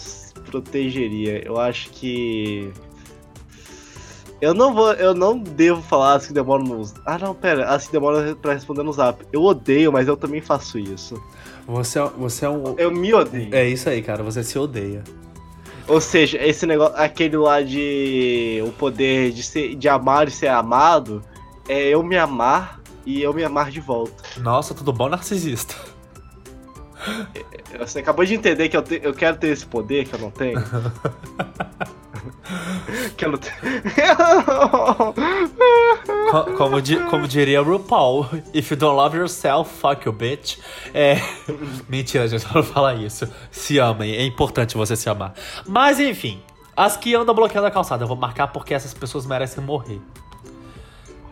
[0.50, 1.44] protegeria.
[1.44, 2.70] Eu acho que.
[4.40, 4.92] Eu não vou.
[4.92, 6.82] Eu não devo falar as que demoram no.
[7.04, 9.24] Ah não, pera, as que demoram pra responder no zap.
[9.32, 11.20] Eu odeio, mas eu também faço isso.
[11.66, 12.74] Você, é- você é um.
[12.78, 13.54] Eu me odeio.
[13.54, 14.22] É isso aí, cara.
[14.22, 15.02] Você se odeia.
[15.88, 20.48] Ou seja, esse negócio, aquele lá de o poder de, ser, de amar e ser
[20.48, 21.22] amado,
[21.66, 24.22] é eu me amar e eu me amar de volta.
[24.38, 25.74] Nossa, tudo bom, narcisista?
[27.78, 30.30] Você acabou de entender que eu, te- eu quero ter esse poder que eu não
[30.30, 30.58] tenho?
[33.16, 33.54] que eu não tenho.
[36.30, 40.58] Co- Como, di- como diria o RuPaul, if you don't love yourself, fuck you, bitch.
[40.94, 41.16] É.
[41.88, 43.28] Mentira, gente, não falar isso.
[43.50, 45.34] Se amem, é importante você se amar.
[45.66, 46.40] Mas enfim,
[46.76, 50.00] as que andam bloqueando a calçada, eu vou marcar porque essas pessoas merecem morrer.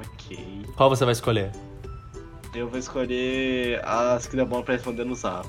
[0.01, 0.67] ok.
[0.77, 1.51] Qual você vai escolher?
[2.55, 5.47] Eu vou escolher as que demoram pra responder no zap.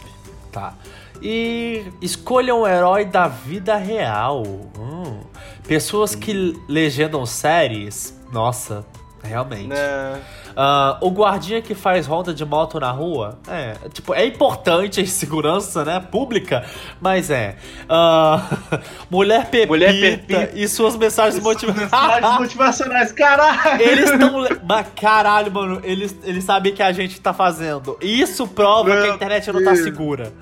[0.52, 0.76] Tá.
[1.22, 4.44] E escolha um herói da vida real.
[4.78, 5.22] Hum.
[5.68, 8.18] Pessoas que legendam séries.
[8.32, 8.86] Nossa,
[9.24, 9.68] realmente.
[9.68, 10.22] Né?
[10.56, 15.06] Ah, o guardinha que faz ronda de moto na rua, é, tipo, é importante em
[15.06, 16.66] segurança, né, pública,
[17.00, 17.58] mas é.
[17.88, 18.42] Ah,
[19.10, 20.50] mulher pepita Mulher pepita.
[20.56, 21.92] e suas mensagens motivacionais.
[21.92, 23.82] Mensagens motivacionais, caralho!
[23.82, 24.48] Eles estão.
[25.00, 27.98] Caralho, mano, eles, eles sabem que a gente tá fazendo.
[28.02, 29.84] Isso prova que a internet não tá Deus.
[29.84, 30.34] segura.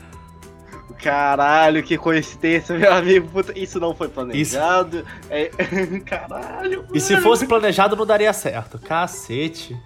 [1.02, 3.28] Caralho, que coincidência, meu amigo.
[3.28, 4.98] Puta, isso não foi planejado.
[4.98, 5.06] Isso...
[5.30, 5.50] É...
[6.06, 6.82] Caralho.
[6.84, 6.96] Mano.
[6.96, 8.80] E se fosse planejado, não daria certo.
[8.80, 9.78] Cacete.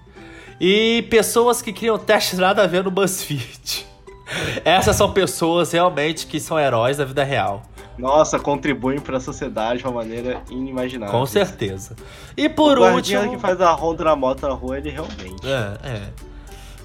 [0.59, 3.87] E pessoas que criam testes nada a ver no BuzzFeed.
[4.63, 7.63] Essas são pessoas realmente que são heróis da vida real.
[7.97, 11.19] Nossa, contribuem para a sociedade de uma maneira inimaginável.
[11.19, 11.95] Com certeza.
[12.37, 13.29] E por o último.
[13.31, 15.45] que faz a ronda na moto na rua, ele realmente.
[15.45, 16.28] É, é.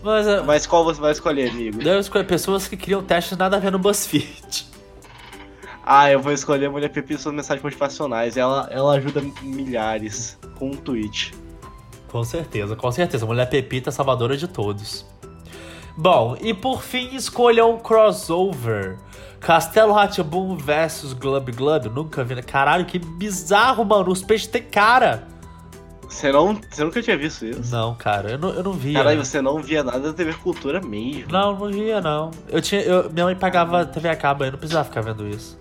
[0.05, 1.81] Mas, é, Mas qual você vai escolher, amigo?
[1.81, 4.67] Eu escolho pessoas que criam testes nada a ver no BuzzFeed.
[5.83, 8.37] Ah, eu vou escolher a Mulher Pepita suas mensagens motivacionais.
[8.37, 11.35] Ela, ela ajuda milhares com um tweet.
[12.09, 13.27] Com certeza, com certeza.
[13.27, 15.07] Mulher Pepita salvadora de todos.
[15.97, 18.99] Bom, e por fim escolham um crossover.
[19.41, 21.87] Castelo Ratibum versus Glub Glub.
[21.87, 22.43] Nunca vi.
[22.43, 24.11] Caralho, que bizarro, mano.
[24.11, 25.29] Os peixes têm cara.
[26.15, 27.75] Você, não, você nunca tinha visto isso?
[27.75, 28.99] Não, cara, eu não, eu não via.
[28.99, 31.33] Caralho, você não via nada da TV Cultura mesmo.
[31.33, 32.31] Não, não via, não.
[32.49, 35.59] Eu tinha, eu, minha mãe pagava TV a cabo, eu não precisava ficar vendo isso.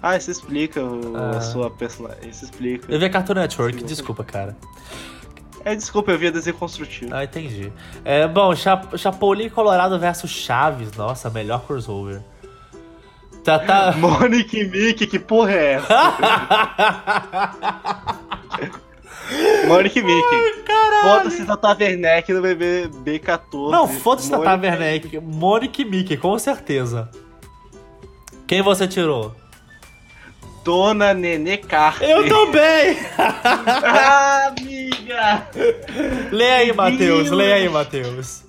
[0.00, 1.38] Ah, isso explica o, ah.
[1.38, 2.30] a sua personagem.
[2.30, 2.90] Isso explica.
[2.92, 4.56] Eu via Cartoon Network, desculpa, cara.
[5.64, 7.12] É, desculpa, eu via desenho construtivo.
[7.12, 7.72] Ah, entendi.
[8.04, 10.92] É, bom, Chapolin Colorado versus Chaves.
[10.92, 12.22] Nossa, melhor crossover.
[13.42, 13.92] Tá, tá...
[13.98, 16.14] Monique e Mickey, que porra é essa?
[19.66, 20.64] Monique Mickey.
[21.02, 23.72] Foda-se Tata Werneck no BBB 14.
[23.72, 25.18] Não, foda-se Tata Werneck.
[25.20, 27.10] Monique Mickey, com certeza.
[28.46, 29.34] Quem você tirou?
[30.64, 32.08] Dona Nenê Carter.
[32.08, 32.96] Eu também!
[33.18, 35.46] ah, amiga!
[36.32, 38.44] Lê aí, Matheus, lê aí, Matheus.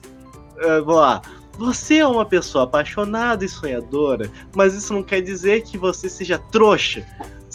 [0.57, 1.21] Uh, vamos lá.
[1.57, 6.37] Você é uma pessoa apaixonada e sonhadora, mas isso não quer dizer que você seja
[6.37, 7.05] trouxa.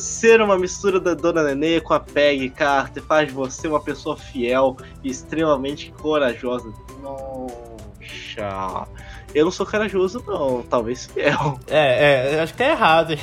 [0.00, 4.16] Ser uma mistura da Dona Nenê com a Peggy Carter faz de você uma pessoa
[4.16, 6.72] fiel e extremamente corajosa.
[7.02, 8.88] Nossa.
[9.34, 10.62] Eu não sou corajoso, não.
[10.62, 11.60] Talvez fiel.
[11.68, 13.14] É, é, acho que tá errado.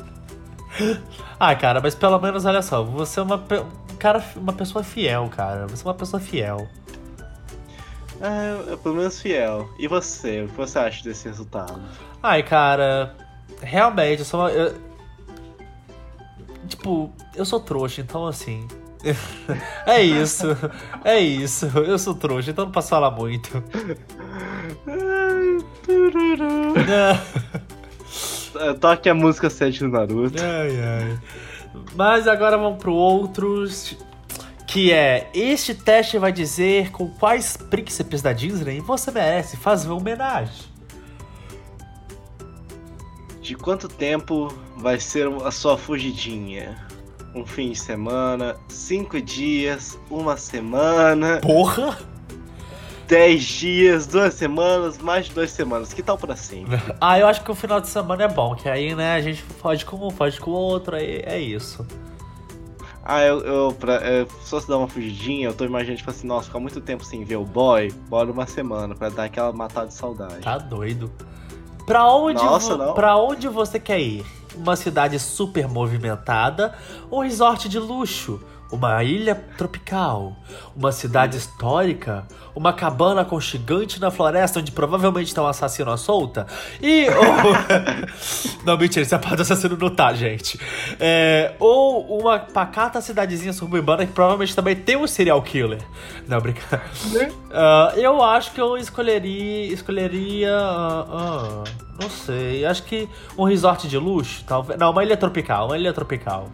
[1.38, 5.28] ah, cara, mas pelo menos olha só, você é uma, um cara, uma pessoa fiel,
[5.28, 5.66] cara.
[5.66, 6.66] Você é uma pessoa fiel.
[8.20, 9.68] É, pelo menos fiel.
[9.78, 10.42] E você?
[10.42, 11.80] O que você acha desse resultado?
[12.22, 13.14] Ai, cara,
[13.62, 14.89] realmente, eu sou uma, eu,
[16.80, 18.66] Tipo, eu sou trouxa, então assim.
[19.86, 20.46] é isso,
[21.04, 21.66] é isso.
[21.66, 23.50] Eu sou trouxa, então não posso falar muito.
[28.80, 30.42] Toque a música 7 do Naruto.
[30.42, 31.18] Ai, ai.
[31.94, 33.66] Mas agora vamos pro outro.
[34.66, 39.98] Que é: Este teste vai dizer com quais príncipes da Disney você merece fazer uma
[39.98, 40.64] homenagem.
[43.42, 46.76] De quanto tempo vai ser a sua fugidinha?
[47.34, 51.38] Um fim de semana, cinco dias, uma semana.
[51.40, 51.98] Porra!
[53.06, 55.92] 10 dias, duas semanas, mais de duas semanas.
[55.92, 56.80] Que tal pra sempre?
[57.00, 59.42] ah, eu acho que o final de semana é bom, que aí, né, a gente
[59.60, 61.84] pode com um, pode com o outro, aí é isso.
[63.04, 66.26] Ah, eu, eu, pra, eu só se dar uma fugidinha, eu tô imaginando, tipo assim,
[66.26, 69.88] nossa, ficar muito tempo sem ver o boy, bora uma semana, pra dar aquela matada
[69.88, 70.40] de saudade.
[70.40, 71.10] Tá doido.
[71.84, 72.94] Pra onde, nossa, não.
[72.94, 74.24] pra onde você quer ir?
[74.54, 76.74] Uma cidade super movimentada,
[77.10, 78.40] um resort de luxo,
[78.72, 80.36] uma ilha tropical,
[80.76, 86.46] uma cidade histórica, uma cabana aconchegante na floresta onde provavelmente tem um assassino à solta
[86.80, 88.64] e ou...
[88.64, 90.58] não mentira, esse é a assassino não tá, gente.
[90.98, 91.54] É...
[91.58, 95.80] ou uma pacata cidadezinha suburbana que provavelmente também tem um serial killer.
[96.28, 96.80] Não, brincadeira.
[97.50, 103.86] Uh, eu acho que eu escolheria escolheria uh, uh, não sei, acho que um resort
[103.88, 104.78] de luxo, talvez.
[104.78, 106.48] Não, uma ilha tropical, uma ilha tropical.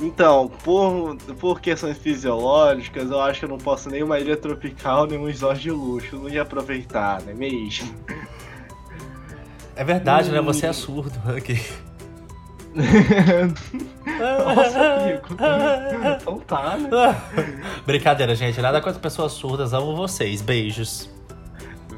[0.00, 5.06] Então, por, por questões fisiológicas, eu acho que eu não posso nem uma ilha tropical,
[5.06, 6.16] nem um resort de luxo.
[6.16, 7.94] não ia aproveitar, não é mesmo?
[9.76, 10.32] É verdade, hum.
[10.32, 10.40] né?
[10.40, 11.60] Você é surdo aqui.
[12.74, 12.94] Nossa,
[14.94, 15.26] amigo.
[16.20, 16.90] Então tá, né?
[17.84, 18.60] Brincadeira, gente.
[18.60, 19.72] Nada contra pessoas surdas.
[19.72, 20.40] Amo vocês.
[20.40, 21.10] Beijos.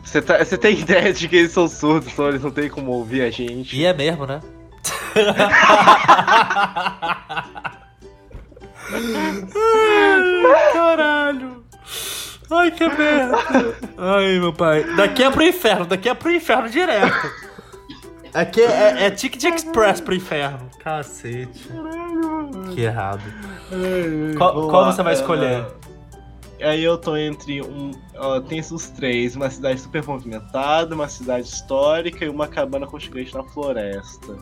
[0.02, 3.22] Você, tá, tem ideia de que eles são surdos, então eles não tem como ouvir
[3.22, 3.76] a gente.
[3.76, 4.40] E é mesmo, né?
[8.94, 11.64] Ai, caralho.
[12.50, 13.38] Ai, que merda.
[13.96, 14.84] Ai, meu pai.
[14.94, 17.30] Daqui é pro inferno, daqui é pro inferno direto.
[18.34, 20.70] Aqui é, é, é Ticket Express pro inferno.
[20.82, 21.68] Cacete.
[22.74, 23.22] Que errado.
[24.36, 25.66] Qual, qual você vai escolher?
[26.58, 27.90] É, aí eu tô entre um.
[28.16, 33.34] Ó, tem esses três: uma cidade super movimentada, uma cidade histórica e uma cabana conchegante
[33.34, 34.36] na floresta.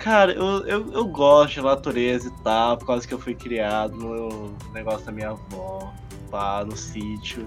[0.00, 3.94] Cara, eu, eu, eu gosto de natureza e tal, por causa que eu fui criado
[3.96, 5.92] no negócio da minha avó,
[6.32, 7.44] lá no sítio.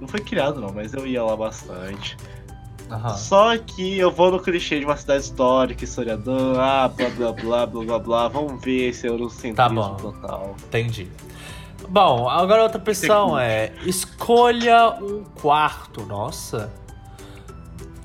[0.00, 2.16] Não foi criado não, mas eu ia lá bastante.
[2.90, 3.16] Aham.
[3.16, 7.66] Só que eu vou no clichê de uma cidade histórica, historiador, ah, blá blá blá
[7.66, 8.28] blá blá blá.
[8.28, 9.94] Vamos ver esse eurocentrismo Tá bom.
[9.96, 10.54] total.
[10.66, 11.10] Entendi.
[11.88, 13.08] Bom, agora outra Você
[13.40, 16.04] é escolha um quarto.
[16.04, 16.70] Nossa.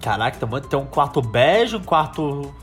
[0.02, 2.54] Caraca, tem um- tem um quarto bege, um quarto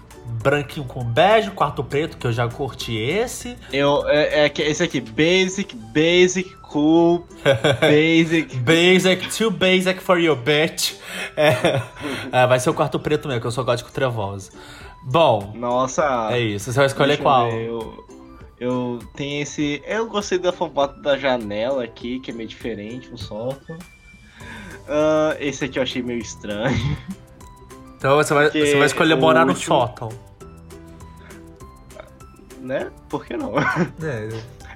[0.42, 3.56] branquinho com bege, quarto preto, que eu já curti esse.
[3.72, 7.26] Eu, é, é que- esse aqui, basic, basic, cool,
[7.80, 8.56] basic.
[8.56, 10.94] Basic, too basic for your bitch.
[11.36, 11.82] É,
[12.32, 14.50] é, vai ser o quarto preto mesmo, que eu sou gótico trevoso.
[15.04, 16.28] Bom, Nossa.
[16.30, 16.72] é isso.
[16.72, 17.50] Você vai escolher eu qual?
[17.50, 18.04] ver, Eu,
[18.58, 19.82] eu tenho esse.
[19.86, 23.78] Eu gostei da formato da janela aqui, que é meio diferente, um sótão.
[24.88, 26.96] Ah, esse aqui eu achei meio estranho.
[27.96, 30.08] Então você vai, Porque você vai escolher morar no último- sótão.
[32.60, 32.90] Né?
[33.08, 33.52] Por que não?
[34.02, 34.28] É,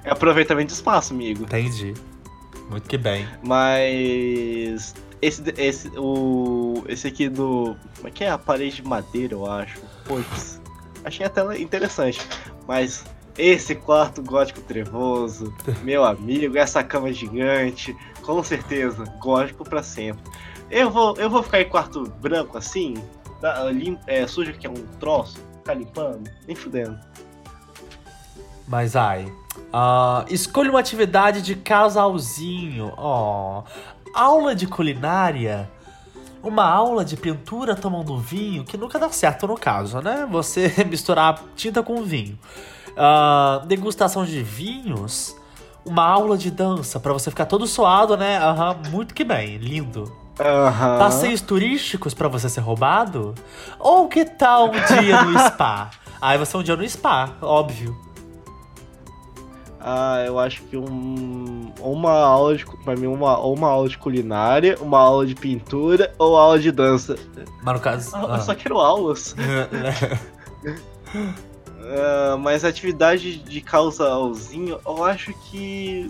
[0.03, 1.43] É aproveitamento de espaço, amigo.
[1.43, 1.93] entendi.
[2.69, 3.27] Muito que bem.
[3.43, 4.95] Mas.
[5.21, 7.75] Esse, esse, o, esse aqui do.
[7.95, 8.29] Como é que é?
[8.29, 9.79] A parede de madeira, eu acho.
[10.05, 10.61] Putz.
[11.03, 12.19] Achei até interessante.
[12.67, 13.05] Mas
[13.37, 20.23] esse quarto gótico trevoso, meu amigo, essa cama gigante, com certeza, gótico pra sempre.
[20.71, 22.95] Eu vou, eu vou ficar em quarto branco assim,
[23.39, 26.97] tá, lim, é, sujo que é um troço, ficar limpando, nem fudendo.
[28.67, 29.31] Mas ai.
[29.71, 32.91] ah, escolha uma atividade de casalzinho.
[32.97, 33.63] Ó.
[34.13, 35.69] aula de culinária.
[36.41, 40.27] Uma aula de pintura tomando vinho, que nunca dá certo no caso, né?
[40.29, 42.37] Você misturar tinta com vinho.
[42.95, 45.35] Ah, degustação de vinhos.
[45.83, 48.37] Uma aula de dança, pra você ficar todo suado, né?
[48.39, 50.11] Aham, muito que bem, lindo.
[50.39, 50.97] Aham.
[50.97, 53.35] Passeios turísticos pra você ser roubado?
[53.79, 55.91] Ou que tal um dia no spa?
[56.19, 57.95] Aí você é um dia no spa, óbvio.
[59.87, 64.75] Ah, eu acho que um, uma aula de, pra mim, uma, uma aula de culinária,
[64.81, 67.15] uma aula de pintura ou aula de dança.
[67.61, 68.15] Mas no caso.
[68.15, 68.35] Ah, ah.
[68.37, 69.35] Eu só quero aulas.
[71.79, 76.09] Ah, mas atividade de casalzinho, eu acho que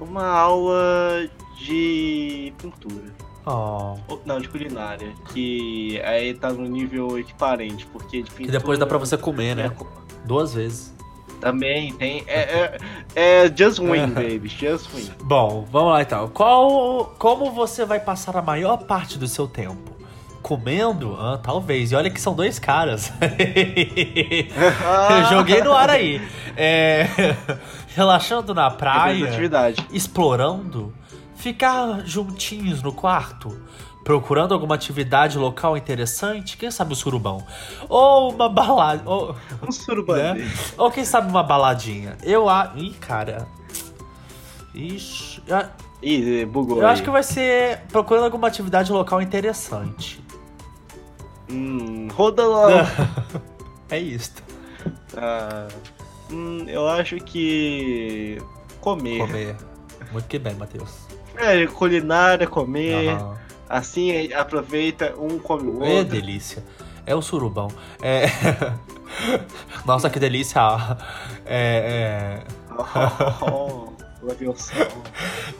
[0.00, 3.14] uma aula de pintura.
[3.46, 5.14] Oh, Não, de culinária.
[5.32, 8.46] Que aí tá no nível equiparente, porque de pintura...
[8.46, 9.66] que depois dá pra você comer, né?
[9.66, 10.97] é, Duas vezes.
[11.40, 12.24] Também tem.
[12.26, 12.78] É,
[13.14, 14.48] é, é just win, baby.
[14.48, 15.10] Just win.
[15.22, 16.28] Bom, vamos lá então.
[16.28, 19.96] Qual, como você vai passar a maior parte do seu tempo?
[20.42, 21.16] Comendo?
[21.18, 21.92] Ah, talvez.
[21.92, 23.12] E olha que são dois caras.
[23.20, 26.20] Eu joguei no ar aí.
[26.56, 27.06] É,
[27.94, 29.28] relaxando na praia.
[29.28, 29.86] Atividade.
[29.92, 30.92] explorando,
[31.36, 33.60] ficar juntinhos no quarto,
[34.12, 37.46] procurando alguma atividade local interessante, quem sabe o surubão,
[37.90, 39.36] ou uma balada, ou,
[39.68, 40.40] Um surubante.
[40.40, 40.50] né?
[40.78, 42.16] ou quem sabe uma baladinha.
[42.22, 43.46] Eu a, ih, cara,
[44.74, 45.68] Ixi, eu-
[46.02, 46.92] Ih, bugou eu aí.
[46.94, 50.24] acho que vai ser procurando alguma atividade local interessante.
[51.50, 52.66] Hum, roda lá.
[53.90, 54.32] É isso.
[55.16, 55.66] Ah,
[56.30, 58.36] hum, eu acho que.
[58.82, 59.18] Comer.
[59.18, 59.56] Comer.
[60.12, 60.94] Muito que bem, Matheus.
[61.36, 63.08] É, culinária, comer.
[63.16, 63.47] Aham.
[63.68, 66.04] Assim aproveita, um come o É outro.
[66.14, 66.64] delícia.
[67.04, 67.68] É o surubão.
[68.02, 68.26] É...
[69.86, 70.60] Nossa, que delícia.
[71.44, 72.44] É, é...
[73.42, 73.88] Oh,
[74.22, 74.72] Leviosa.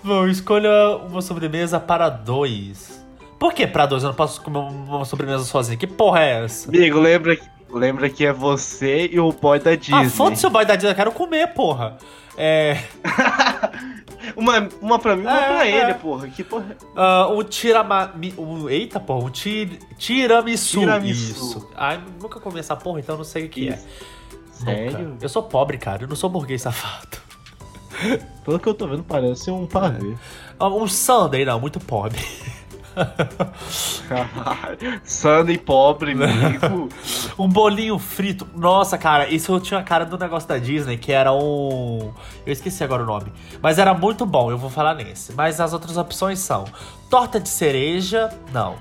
[0.02, 0.70] Bom, escolha
[1.08, 3.04] uma sobremesa para dois.
[3.38, 4.02] Por que para dois?
[4.02, 5.78] Eu não posso comer uma sobremesa sozinho.
[5.78, 6.68] Que porra é essa?
[6.68, 10.06] Amigo, lembra, que- lembra que é você e o boy da Disney.
[10.06, 11.96] Ah, foda-se o boy da Disney, eu quero comer, porra.
[12.36, 12.82] É.
[14.36, 15.70] Uma, uma pra mim, uma É, pra é.
[15.84, 16.28] ele, porra.
[16.28, 16.76] Que porra.
[16.94, 18.12] ah, um tirama...
[18.36, 19.24] Um, eita, porra.
[19.26, 19.78] Um tir...
[19.96, 20.80] tiramisu.
[20.80, 21.32] Tiramisu.
[21.32, 21.70] Isso.
[21.74, 23.86] Ai, nunca comi essa porra, então eu não sei o que Isso.
[24.60, 24.64] é.
[24.64, 24.98] Sério?
[25.10, 25.24] Nunca.
[25.24, 26.02] Eu sou pobre, cara.
[26.04, 27.16] Eu não sou burguês safado.
[28.44, 30.14] Pelo que eu tô vendo, parece um pavê.
[30.58, 31.58] Ah, Um sundae, não.
[31.58, 32.20] Muito pobre.
[34.08, 35.00] Caralho.
[35.04, 36.88] Sunday pobre, amigo.
[37.38, 38.46] Um bolinho frito.
[38.56, 42.12] Nossa, cara, isso tinha a cara do negócio da Disney, que era um.
[42.44, 43.32] Eu esqueci agora o nome.
[43.62, 45.32] Mas era muito bom, eu vou falar nesse.
[45.32, 46.64] Mas as outras opções são:
[47.08, 48.76] torta de cereja, não.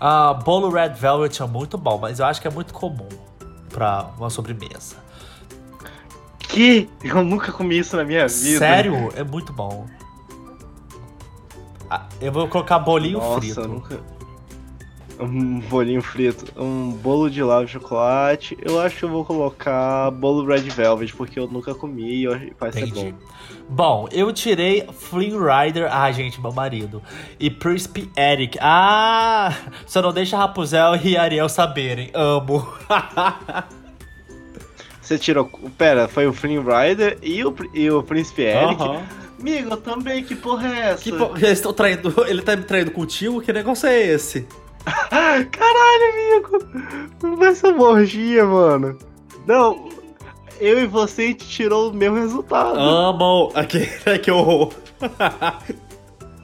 [0.00, 3.08] Ah, bolo Red Velvet é muito bom, mas eu acho que é muito comum
[3.68, 4.96] pra uma sobremesa.
[6.38, 6.88] que?
[7.02, 8.58] Eu nunca comi isso na minha vida.
[8.58, 9.12] Sério?
[9.16, 9.86] É muito bom.
[11.90, 13.66] Ah, eu vou colocar bolinho Nossa, frito.
[13.68, 14.00] nunca.
[15.20, 16.46] Um bolinho frito.
[16.60, 18.56] Um bolo de lava de chocolate.
[18.60, 22.70] Eu acho que eu vou colocar bolo Red Velvet, porque eu nunca comi e vai
[22.70, 23.12] ser bom.
[23.68, 25.88] Bom, eu tirei Flynn Rider.
[25.92, 27.02] Ah, gente, meu marido.
[27.40, 28.58] E Príncipe Eric.
[28.60, 29.52] Ah!
[29.86, 32.10] Só não deixa Rapunzel e Ariel saberem.
[32.14, 32.66] Amo.
[35.02, 35.50] Você tirou.
[35.76, 38.82] Pera, foi o Flynn Rider e o, e o Príncipe Eric.
[39.40, 41.02] Amigo, eu também, que porra é essa?
[41.02, 42.12] Que po- Eles estão traindo.
[42.26, 43.40] Ele tá me traindo contigo?
[43.40, 44.46] Que negócio é esse?
[45.10, 46.58] Caralho, amigo!
[47.22, 48.98] Não vai ser uma orgia, mano.
[49.46, 49.88] Não,
[50.60, 52.78] eu e você a gente tirou o mesmo resultado.
[52.78, 53.50] Amo!
[53.54, 53.86] Aqui,
[54.22, 54.72] que horror.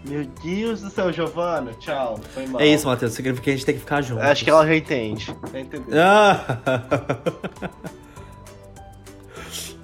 [0.06, 1.72] Meu Deus do céu, Giovana.
[1.80, 2.20] Tchau.
[2.34, 2.60] Foi mal.
[2.60, 3.12] É isso, Matheus.
[3.14, 4.20] Significa que a gente tem que ficar junto.
[4.20, 5.34] Acho que ela já entende.
[5.52, 5.98] Já entendeu.
[6.00, 6.58] Ah!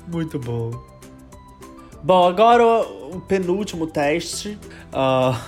[0.08, 0.70] Muito bom.
[2.03, 4.59] Bom, agora o, penúltimo teste.
[4.92, 5.38] Ah,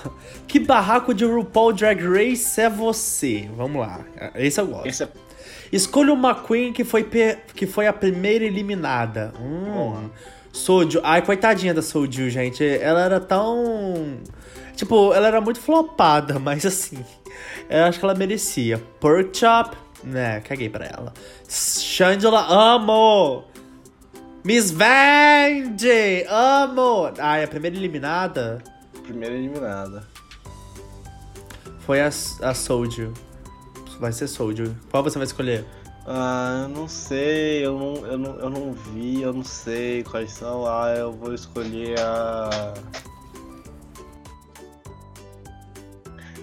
[0.46, 3.48] que barraco de RuPaul Drag Race é você?
[3.56, 4.00] Vamos lá.
[4.34, 4.86] Esse eu gosto.
[4.86, 5.08] Esse é...
[5.72, 9.32] Escolha uma Queen que foi, pe- que foi a primeira eliminada.
[9.40, 10.10] Hum.
[10.52, 11.00] Soju.
[11.02, 12.62] Ai, coitadinha da Soju, gente.
[12.62, 14.18] Ela era tão.
[14.76, 17.02] Tipo, ela era muito flopada, mas assim.
[17.70, 18.76] Eu acho que ela merecia.
[19.00, 19.74] Pork Chop.
[20.04, 21.14] Né, caguei pra ela.
[21.48, 23.44] Shangela, amo!
[24.44, 27.12] Miss Vandy, amo!
[27.18, 28.62] Ai, a primeira eliminada
[29.04, 30.06] Primeira eliminada.
[31.80, 33.12] foi a, a Soju.
[34.00, 34.76] Vai ser Soju.
[34.90, 35.64] Qual você vai escolher?
[36.06, 40.32] Ah, eu não sei, eu não, eu, não, eu não vi, eu não sei quais
[40.32, 40.66] são.
[40.66, 42.74] Ah, eu vou escolher a.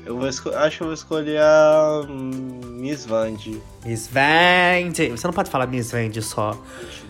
[0.10, 0.28] Eu vou.
[0.28, 2.32] Acho que eu vou escolher a hum,
[2.64, 3.62] Miss Vandy.
[3.86, 5.10] Miss Vandy.
[5.10, 6.60] Você não pode falar Miss Vandy só.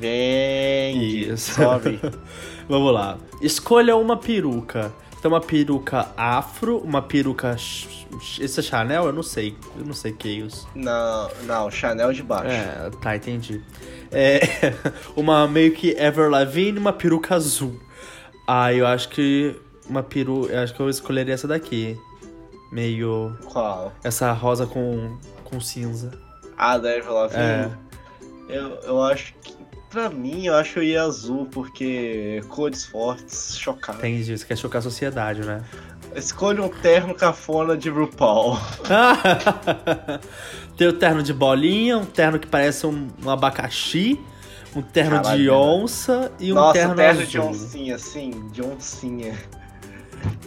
[0.02, 1.54] Isso.
[1.54, 1.98] Sorry.
[2.68, 3.18] Vamos lá.
[3.42, 4.92] Escolha uma peruca.
[5.22, 7.56] Tem uma peruca afro, uma peruca.
[8.38, 9.06] Esse é Chanel?
[9.06, 9.56] Eu não sei.
[9.78, 10.68] Eu não sei que é isso.
[10.76, 12.50] não, não, Chanel de baixo.
[12.50, 13.62] É, tá, entendi.
[14.12, 14.42] É,
[15.16, 17.80] uma meio que Ever Lavigne e uma peruca azul.
[18.46, 19.56] Ah, eu acho que
[19.90, 21.98] uma peru, eu acho que eu escolheria essa daqui.
[22.72, 23.92] Meio Qual?
[24.04, 26.12] essa rosa com com cinza.
[26.58, 27.32] Ah, da Avril?
[27.34, 27.72] É.
[28.48, 29.58] Eu, eu acho que.
[29.90, 33.98] Pra mim, eu acho que eu ia azul, porque cores fortes, chocado.
[33.98, 35.64] Entendi, você quer chocar a sociedade, né?
[36.16, 38.56] Escolha um terno cafona de RuPaul.
[40.78, 44.20] Tem o terno de bolinha, um terno que parece um, um abacaxi,
[44.76, 47.32] um terno de Caralho, onça e um Nossa, terno, terno azul.
[47.32, 49.34] de oncinha, sim, de oncinha.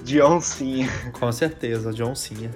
[0.04, 0.88] De oncinha.
[1.12, 2.50] Com certeza, de oncinha.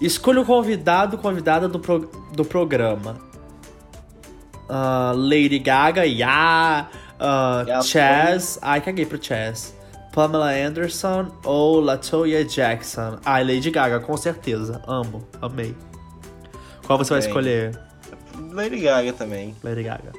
[0.00, 3.16] Escolha o convidado, convidada do, pro- do programa.
[4.68, 6.88] Ah, Lady Gaga, yeah.
[7.18, 9.74] Ah, Yeah, Chaz, ai, caguei pro Chaz.
[10.12, 13.18] Pamela Anderson ou Latoya Jackson?
[13.24, 14.82] Ai, Lady Gaga, com certeza.
[14.86, 15.76] Amo, amei.
[16.86, 17.78] Qual você vai escolher?
[18.52, 19.54] Lady Gaga também.
[19.62, 20.12] Lady Gaga.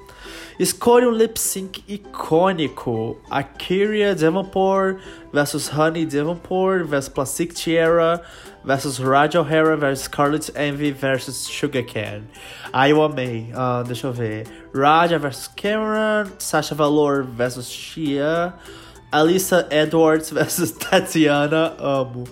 [0.59, 3.17] Escolha um lip sync icônico.
[3.29, 4.99] Akira Davenport
[5.31, 8.21] versus Honey Davenport versus Plastic Tiara
[8.63, 12.27] versus Raja O'Hara versus Scarlet Envy versus Sugarcane.
[12.73, 13.51] Ai, eu amei.
[13.55, 14.45] Ah, deixa eu ver.
[14.73, 16.31] Raja versus Cameron.
[16.37, 18.53] Sasha Valor versus Shia.
[19.11, 21.75] Alyssa Edwards versus Tatiana.
[21.79, 22.25] Amo.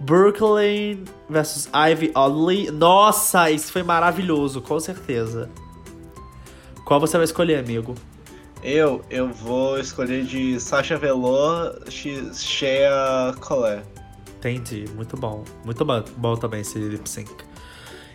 [0.00, 2.70] Brooklyn versus Ivy Oddly.
[2.72, 5.48] Nossa, isso foi maravilhoso, com certeza.
[6.92, 7.94] Qual você vai escolher, amigo?
[8.62, 13.86] Eu, eu vou escolher de Sasha Velour, Shea Colette.
[14.36, 15.42] Entendi, muito bom.
[15.64, 17.32] Muito bom, bom também esse lip sync.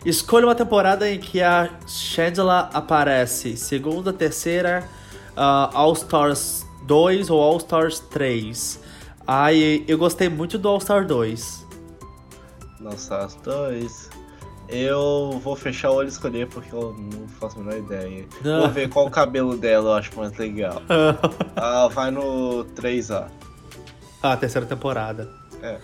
[0.05, 3.57] Escolha uma temporada em que a Shangela aparece.
[3.57, 4.87] Segunda, terceira,
[5.35, 8.79] ah, All Stars 2 ou All Stars 3.
[9.25, 11.65] Ai, eu gostei muito do All Star 2.
[12.79, 14.07] Nossa, as dois.
[14.69, 18.25] Eu vou fechar o olho e escolher porque eu não faço a menor ideia.
[18.41, 18.61] Ah.
[18.61, 20.81] Vou ver qual o cabelo dela eu acho mais legal.
[21.55, 23.29] Ah, vai no 3A.
[24.21, 25.27] Ah, terceira temporada.
[25.61, 25.79] É.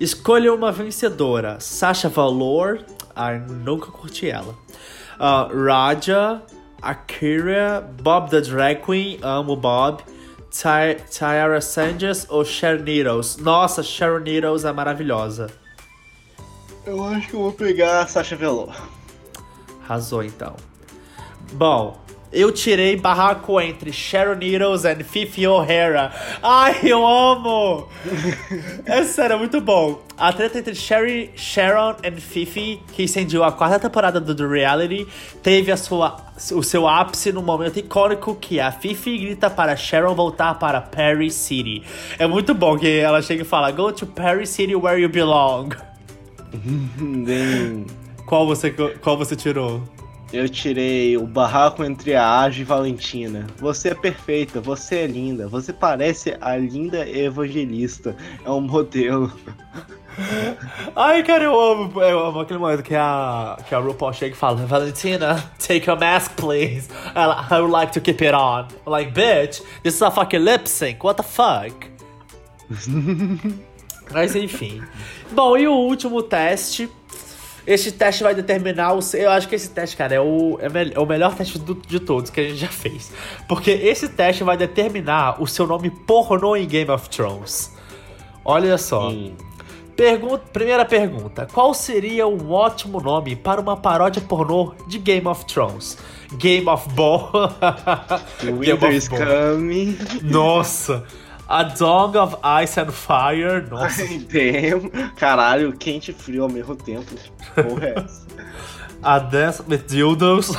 [0.00, 1.60] Escolha uma vencedora.
[1.60, 2.84] Sasha Valor.
[3.14, 4.54] Ai, nunca curti ela.
[5.18, 6.42] Ah, Raja.
[6.82, 7.88] Akira.
[8.02, 9.18] Bob the Drag Queen.
[9.22, 10.02] Amo Bob.
[10.50, 13.36] Ty Tyara Sanders ou Sharon Needles.
[13.36, 15.48] Nossa, Sharon Needles é maravilhosa.
[16.86, 18.74] Eu acho que eu vou pegar a Sasha Velour.
[19.82, 20.54] Arrasou então.
[21.52, 21.98] Bom,
[22.34, 26.12] eu tirei barraco entre Sharon Needles e Fifi O'Hara.
[26.42, 27.88] Ai, eu amo!
[28.84, 30.02] é sério, é muito bom.
[30.18, 35.06] A treta entre Sherry, Sharon e Fifi, que incendiou a quarta temporada do The Reality,
[35.42, 36.16] teve a sua,
[36.52, 41.30] o seu ápice no momento icônico que a Fifi grita para Sharon voltar para Perry
[41.30, 41.82] City.
[42.18, 45.68] É muito bom que ela chega e fala: Go to Perry City where you belong.
[46.98, 47.86] Nem-
[48.26, 49.82] Qual você, qual você tirou?
[50.32, 53.46] Eu tirei o barraco entre a Aja e Valentina.
[53.58, 58.16] Você é perfeita, você é linda, você parece a linda evangelista.
[58.44, 59.30] É um modelo.
[60.96, 64.38] Ai, cara, eu amo, eu amo aquele momento que a, que a RuPaul chega e
[64.38, 66.88] fala Valentina, take your mask, please.
[67.14, 68.68] Ela, I would like to keep it on.
[68.86, 71.74] I'm like, bitch, this is a fucking lip sync, what the fuck?
[74.12, 74.82] Mas enfim.
[75.32, 76.88] Bom, e o último teste
[77.66, 79.00] Esse teste vai determinar o.
[79.14, 81.98] Eu acho que esse teste, cara, é o, é, é o melhor teste do- de
[81.98, 83.10] todos que a gente já fez.
[83.48, 87.72] Porque esse teste vai determinar o seu nome pornô em Game of Thrones.
[88.44, 89.08] Olha só.
[89.08, 89.32] Hum.
[89.96, 95.46] Pergunta, primeira pergunta: Qual seria um ótimo nome para uma paródia pornô de Game of
[95.46, 95.96] Thrones?
[96.36, 97.30] Game of Ball.
[98.58, 99.96] Winter is coming.
[100.22, 101.04] Nossa.
[101.48, 103.66] A Dog of Ice and Fire.
[103.68, 104.02] Nossa.
[104.06, 104.90] Damn.
[105.16, 107.14] Caralho, quente e frio ao mesmo tempo.
[107.54, 108.24] Porra, é essa?
[109.02, 110.50] A Dance with Dildos.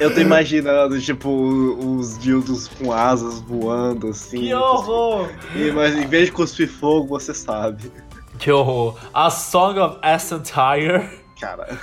[0.00, 4.40] Eu tô imaginando, tipo, os dildos com asas voando assim.
[4.40, 5.28] que horror!
[5.54, 7.92] E, mas em vez de cuspir fogo, você sabe.
[8.38, 8.96] Que horror.
[9.12, 11.20] A Song of Ice and Fire.
[11.38, 11.78] Cara.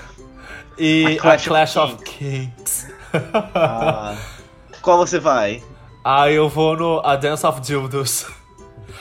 [0.80, 2.88] E A Clash a Clash of of Kings.
[3.53, 4.16] Ah,
[4.82, 5.61] qual você vai?
[6.06, 8.28] Ah, eu vou no A Dance of Dildos.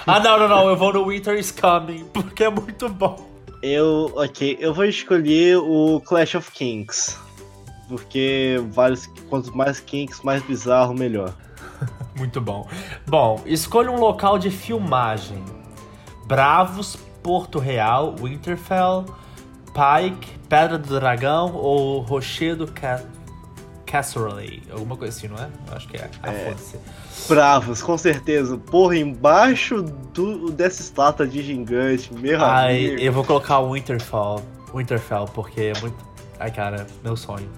[0.05, 0.68] Ah, não, não, não.
[0.68, 3.24] Eu vou no Winter is Coming, porque é muito bom.
[3.62, 7.16] Eu, ok, eu vou escolher o Clash of Kings.
[7.88, 11.32] Porque vários, quanto mais Kings, mais bizarro, melhor.
[12.16, 12.66] Muito bom.
[13.07, 15.44] Bom, escolha um local de filmagem:
[16.26, 19.05] Bravos, Porto Real, Winterfell,
[19.66, 23.03] Pike, Pedra do Dragão ou Rochedo Ca
[23.93, 24.62] Casserole.
[24.72, 25.49] Alguma coisa assim, não é?
[25.70, 26.09] Eu acho que é.
[26.22, 26.55] Ah, É.
[27.28, 28.57] Bravos, com certeza.
[28.57, 33.01] Porra, embaixo do, dessa estátua de gigante, meu Ai, amigo.
[33.03, 34.43] eu vou colocar o Winterfell.
[34.74, 35.97] Winterfell, porque é muito.
[36.40, 37.49] Ai, cara, meu sonho.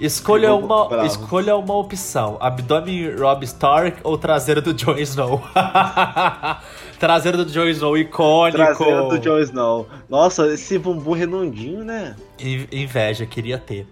[0.00, 1.06] Escolha Eu uma, bravo.
[1.06, 5.40] escolha uma opção: abdômen Rob Stark ou traseiro do Jon Snow?
[6.98, 8.56] traseiro do Jon Snow, icônico.
[8.56, 9.88] Traseiro do Jon Snow.
[10.08, 12.16] Nossa, esse bumbum redondinho, né?
[12.40, 13.86] In- Inveja, queria ter.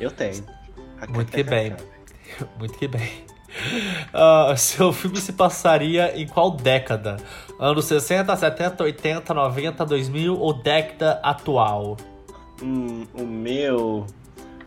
[0.00, 0.42] Eu tenho.
[1.08, 1.74] Muito que bem.
[2.58, 3.10] Muito que bem.
[4.12, 7.16] Ah, seu filme se passaria em qual década?
[7.58, 11.96] Anos 60, 70, 80, 90, 2000 ou década atual?
[12.62, 14.06] Hum, o meu.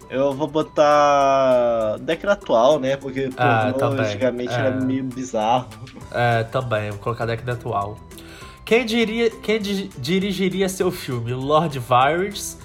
[0.09, 1.97] Eu vou botar.
[1.99, 2.95] década atual, né?
[2.95, 4.05] Porque Ah, pornô também.
[4.05, 4.57] antigamente É.
[4.59, 5.67] era meio bizarro.
[6.11, 7.97] É, também, vou colocar década atual.
[8.63, 11.33] Quem, diria, quem di- dirigiria seu filme?
[11.33, 12.57] Lord Varys,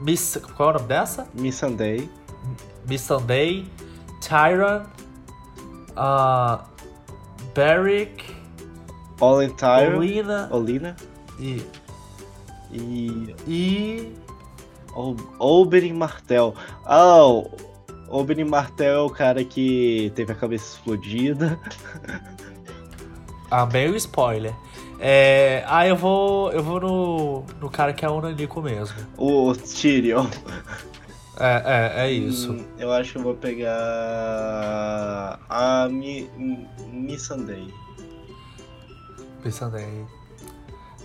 [0.00, 0.38] Miss.
[0.56, 1.26] Qual é o nome dessa?
[1.34, 2.08] Miss Sunday.
[2.88, 3.64] Miss Sunday,
[4.20, 4.86] Tyron,
[5.96, 6.58] uh,
[7.54, 8.24] Barrick,
[9.20, 9.96] Olin Tyre.
[9.96, 10.96] Olina Olina.
[11.38, 11.62] e.
[12.72, 13.34] E.
[13.46, 14.12] e
[15.38, 16.54] Oberyn Martel.
[16.84, 17.50] Ah, o
[18.08, 21.58] Oberyn Martel é o cara que teve a cabeça explodida.
[23.50, 24.54] Ah, meio spoiler.
[24.98, 26.50] É, ah, eu vou.
[26.52, 27.44] Eu vou no.
[27.60, 28.96] no cara que é o Nanico mesmo.
[29.18, 30.26] O Tyrion.
[31.38, 31.62] É,
[32.00, 32.52] é, é isso.
[32.52, 33.72] Hum, eu acho que eu vou pegar.
[35.48, 36.30] A Mi,
[36.92, 37.66] Miss Sunday.
[39.42, 40.04] Pensando aí.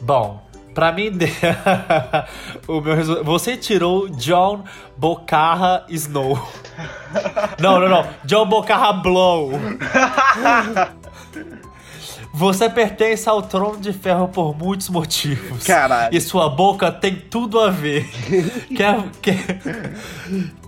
[0.01, 0.43] Bom,
[0.75, 1.11] pra mim.
[2.67, 4.63] o meu resu- Você tirou John
[4.97, 6.37] Bocarra Snow.
[7.59, 8.05] não, não, não.
[8.25, 9.51] John Bocarra Blow.
[12.37, 15.63] Você pertence ao trono de ferro por muitos motivos.
[15.63, 16.15] Caralho.
[16.15, 18.07] E sua boca tem tudo a ver.
[18.77, 19.59] quer, quer,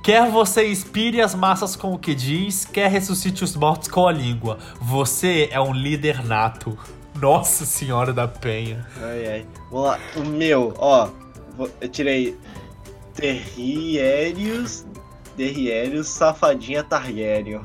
[0.04, 4.12] quer você inspire as massas com o que diz, quer ressuscite os mortos com a
[4.12, 4.58] língua.
[4.82, 6.76] Você é um líder nato.
[7.14, 8.84] Nossa Senhora da Penha.
[9.00, 9.46] Ai, ai.
[9.70, 10.00] Vamos lá.
[10.16, 11.08] O meu, ó.
[11.80, 12.36] Eu tirei
[13.14, 14.88] Terrierius.
[15.38, 17.62] Terrierius, Safadinha Targaryen.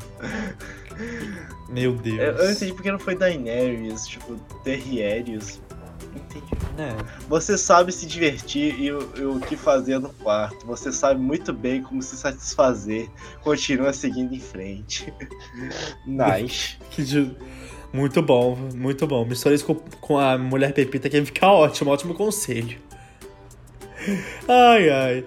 [1.69, 2.19] Meu Eu, Deus.
[2.19, 5.61] eu não entendi porque não foi Daenerys, tipo, Terrierius.
[6.15, 6.47] Entendi.
[6.79, 6.95] É.
[7.29, 10.65] Você sabe se divertir e o, e o que fazer no quarto.
[10.67, 13.09] Você sabe muito bem como se satisfazer.
[13.43, 15.13] Continua seguindo em frente.
[16.07, 16.79] nice.
[17.93, 19.25] Muito bom, muito bom.
[19.25, 22.77] Mistura isso com, com a mulher pepita que fica ótimo, ótimo conselho.
[24.49, 25.25] Ai, ai.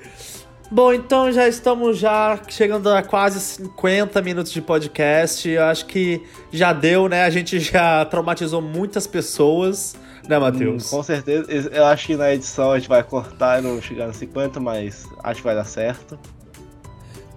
[0.69, 5.47] Bom, então já estamos já chegando a quase 50 minutos de podcast.
[5.47, 7.23] Eu acho que já deu, né?
[7.23, 9.95] A gente já traumatizou muitas pessoas,
[10.27, 10.91] né, Matheus?
[10.91, 11.49] Hum, com certeza.
[11.71, 15.05] Eu acho que na edição a gente vai cortar e não chegar nos 50, mas
[15.23, 16.19] acho que vai dar certo.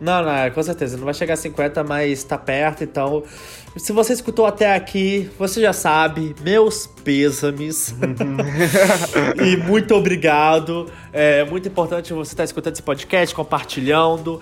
[0.01, 0.97] Não, não, é, com certeza.
[0.97, 3.23] Não vai chegar a 50, mas tá perto, então.
[3.77, 7.95] Se você escutou até aqui, você já sabe, meus pêsames.
[9.45, 10.87] e muito obrigado.
[11.13, 14.41] É muito importante você estar escutando esse podcast, compartilhando.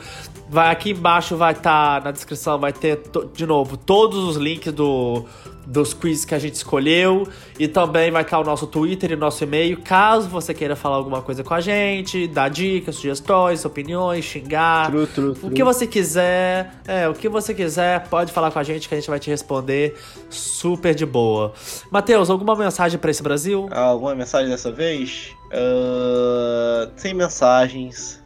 [0.49, 3.03] Vai aqui embaixo, vai estar na descrição, vai ter
[3.35, 5.27] de novo todos os links do,
[5.71, 7.29] dos quizzes que a gente escolheu.
[7.59, 9.81] E também vai estar o nosso Twitter e o nosso e-mail.
[9.83, 14.91] Caso você queira falar alguma coisa com a gente, dar dicas, sugestões, opiniões, xingar.
[14.91, 15.53] True, true, O true.
[15.55, 18.99] que você quiser, é, o que você quiser, pode falar com a gente que a
[18.99, 19.95] gente vai te responder
[20.31, 21.53] super de boa.
[21.91, 23.69] Matheus, alguma mensagem pra esse Brasil?
[23.71, 25.33] Alguma mensagem dessa vez?
[25.53, 28.23] Ah, sem mensagens.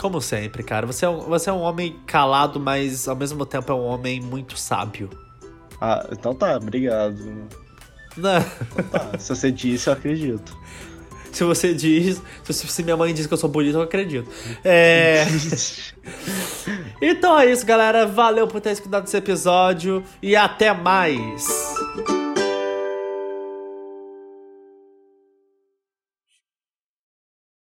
[0.00, 0.86] Como sempre, cara.
[0.86, 4.20] Você é, um, você é um homem calado, mas ao mesmo tempo é um homem
[4.20, 5.08] muito sábio.
[5.80, 7.48] Ah, então tá, obrigado.
[8.16, 8.38] Não.
[8.38, 10.56] Então tá, se você disse, eu acredito.
[11.34, 12.22] Se você diz.
[12.44, 14.30] Se, se minha mãe diz que eu sou bonito, eu acredito.
[14.64, 15.24] É.
[17.02, 18.06] então é isso, galera.
[18.06, 21.74] Valeu por ter escutado esse episódio e até mais.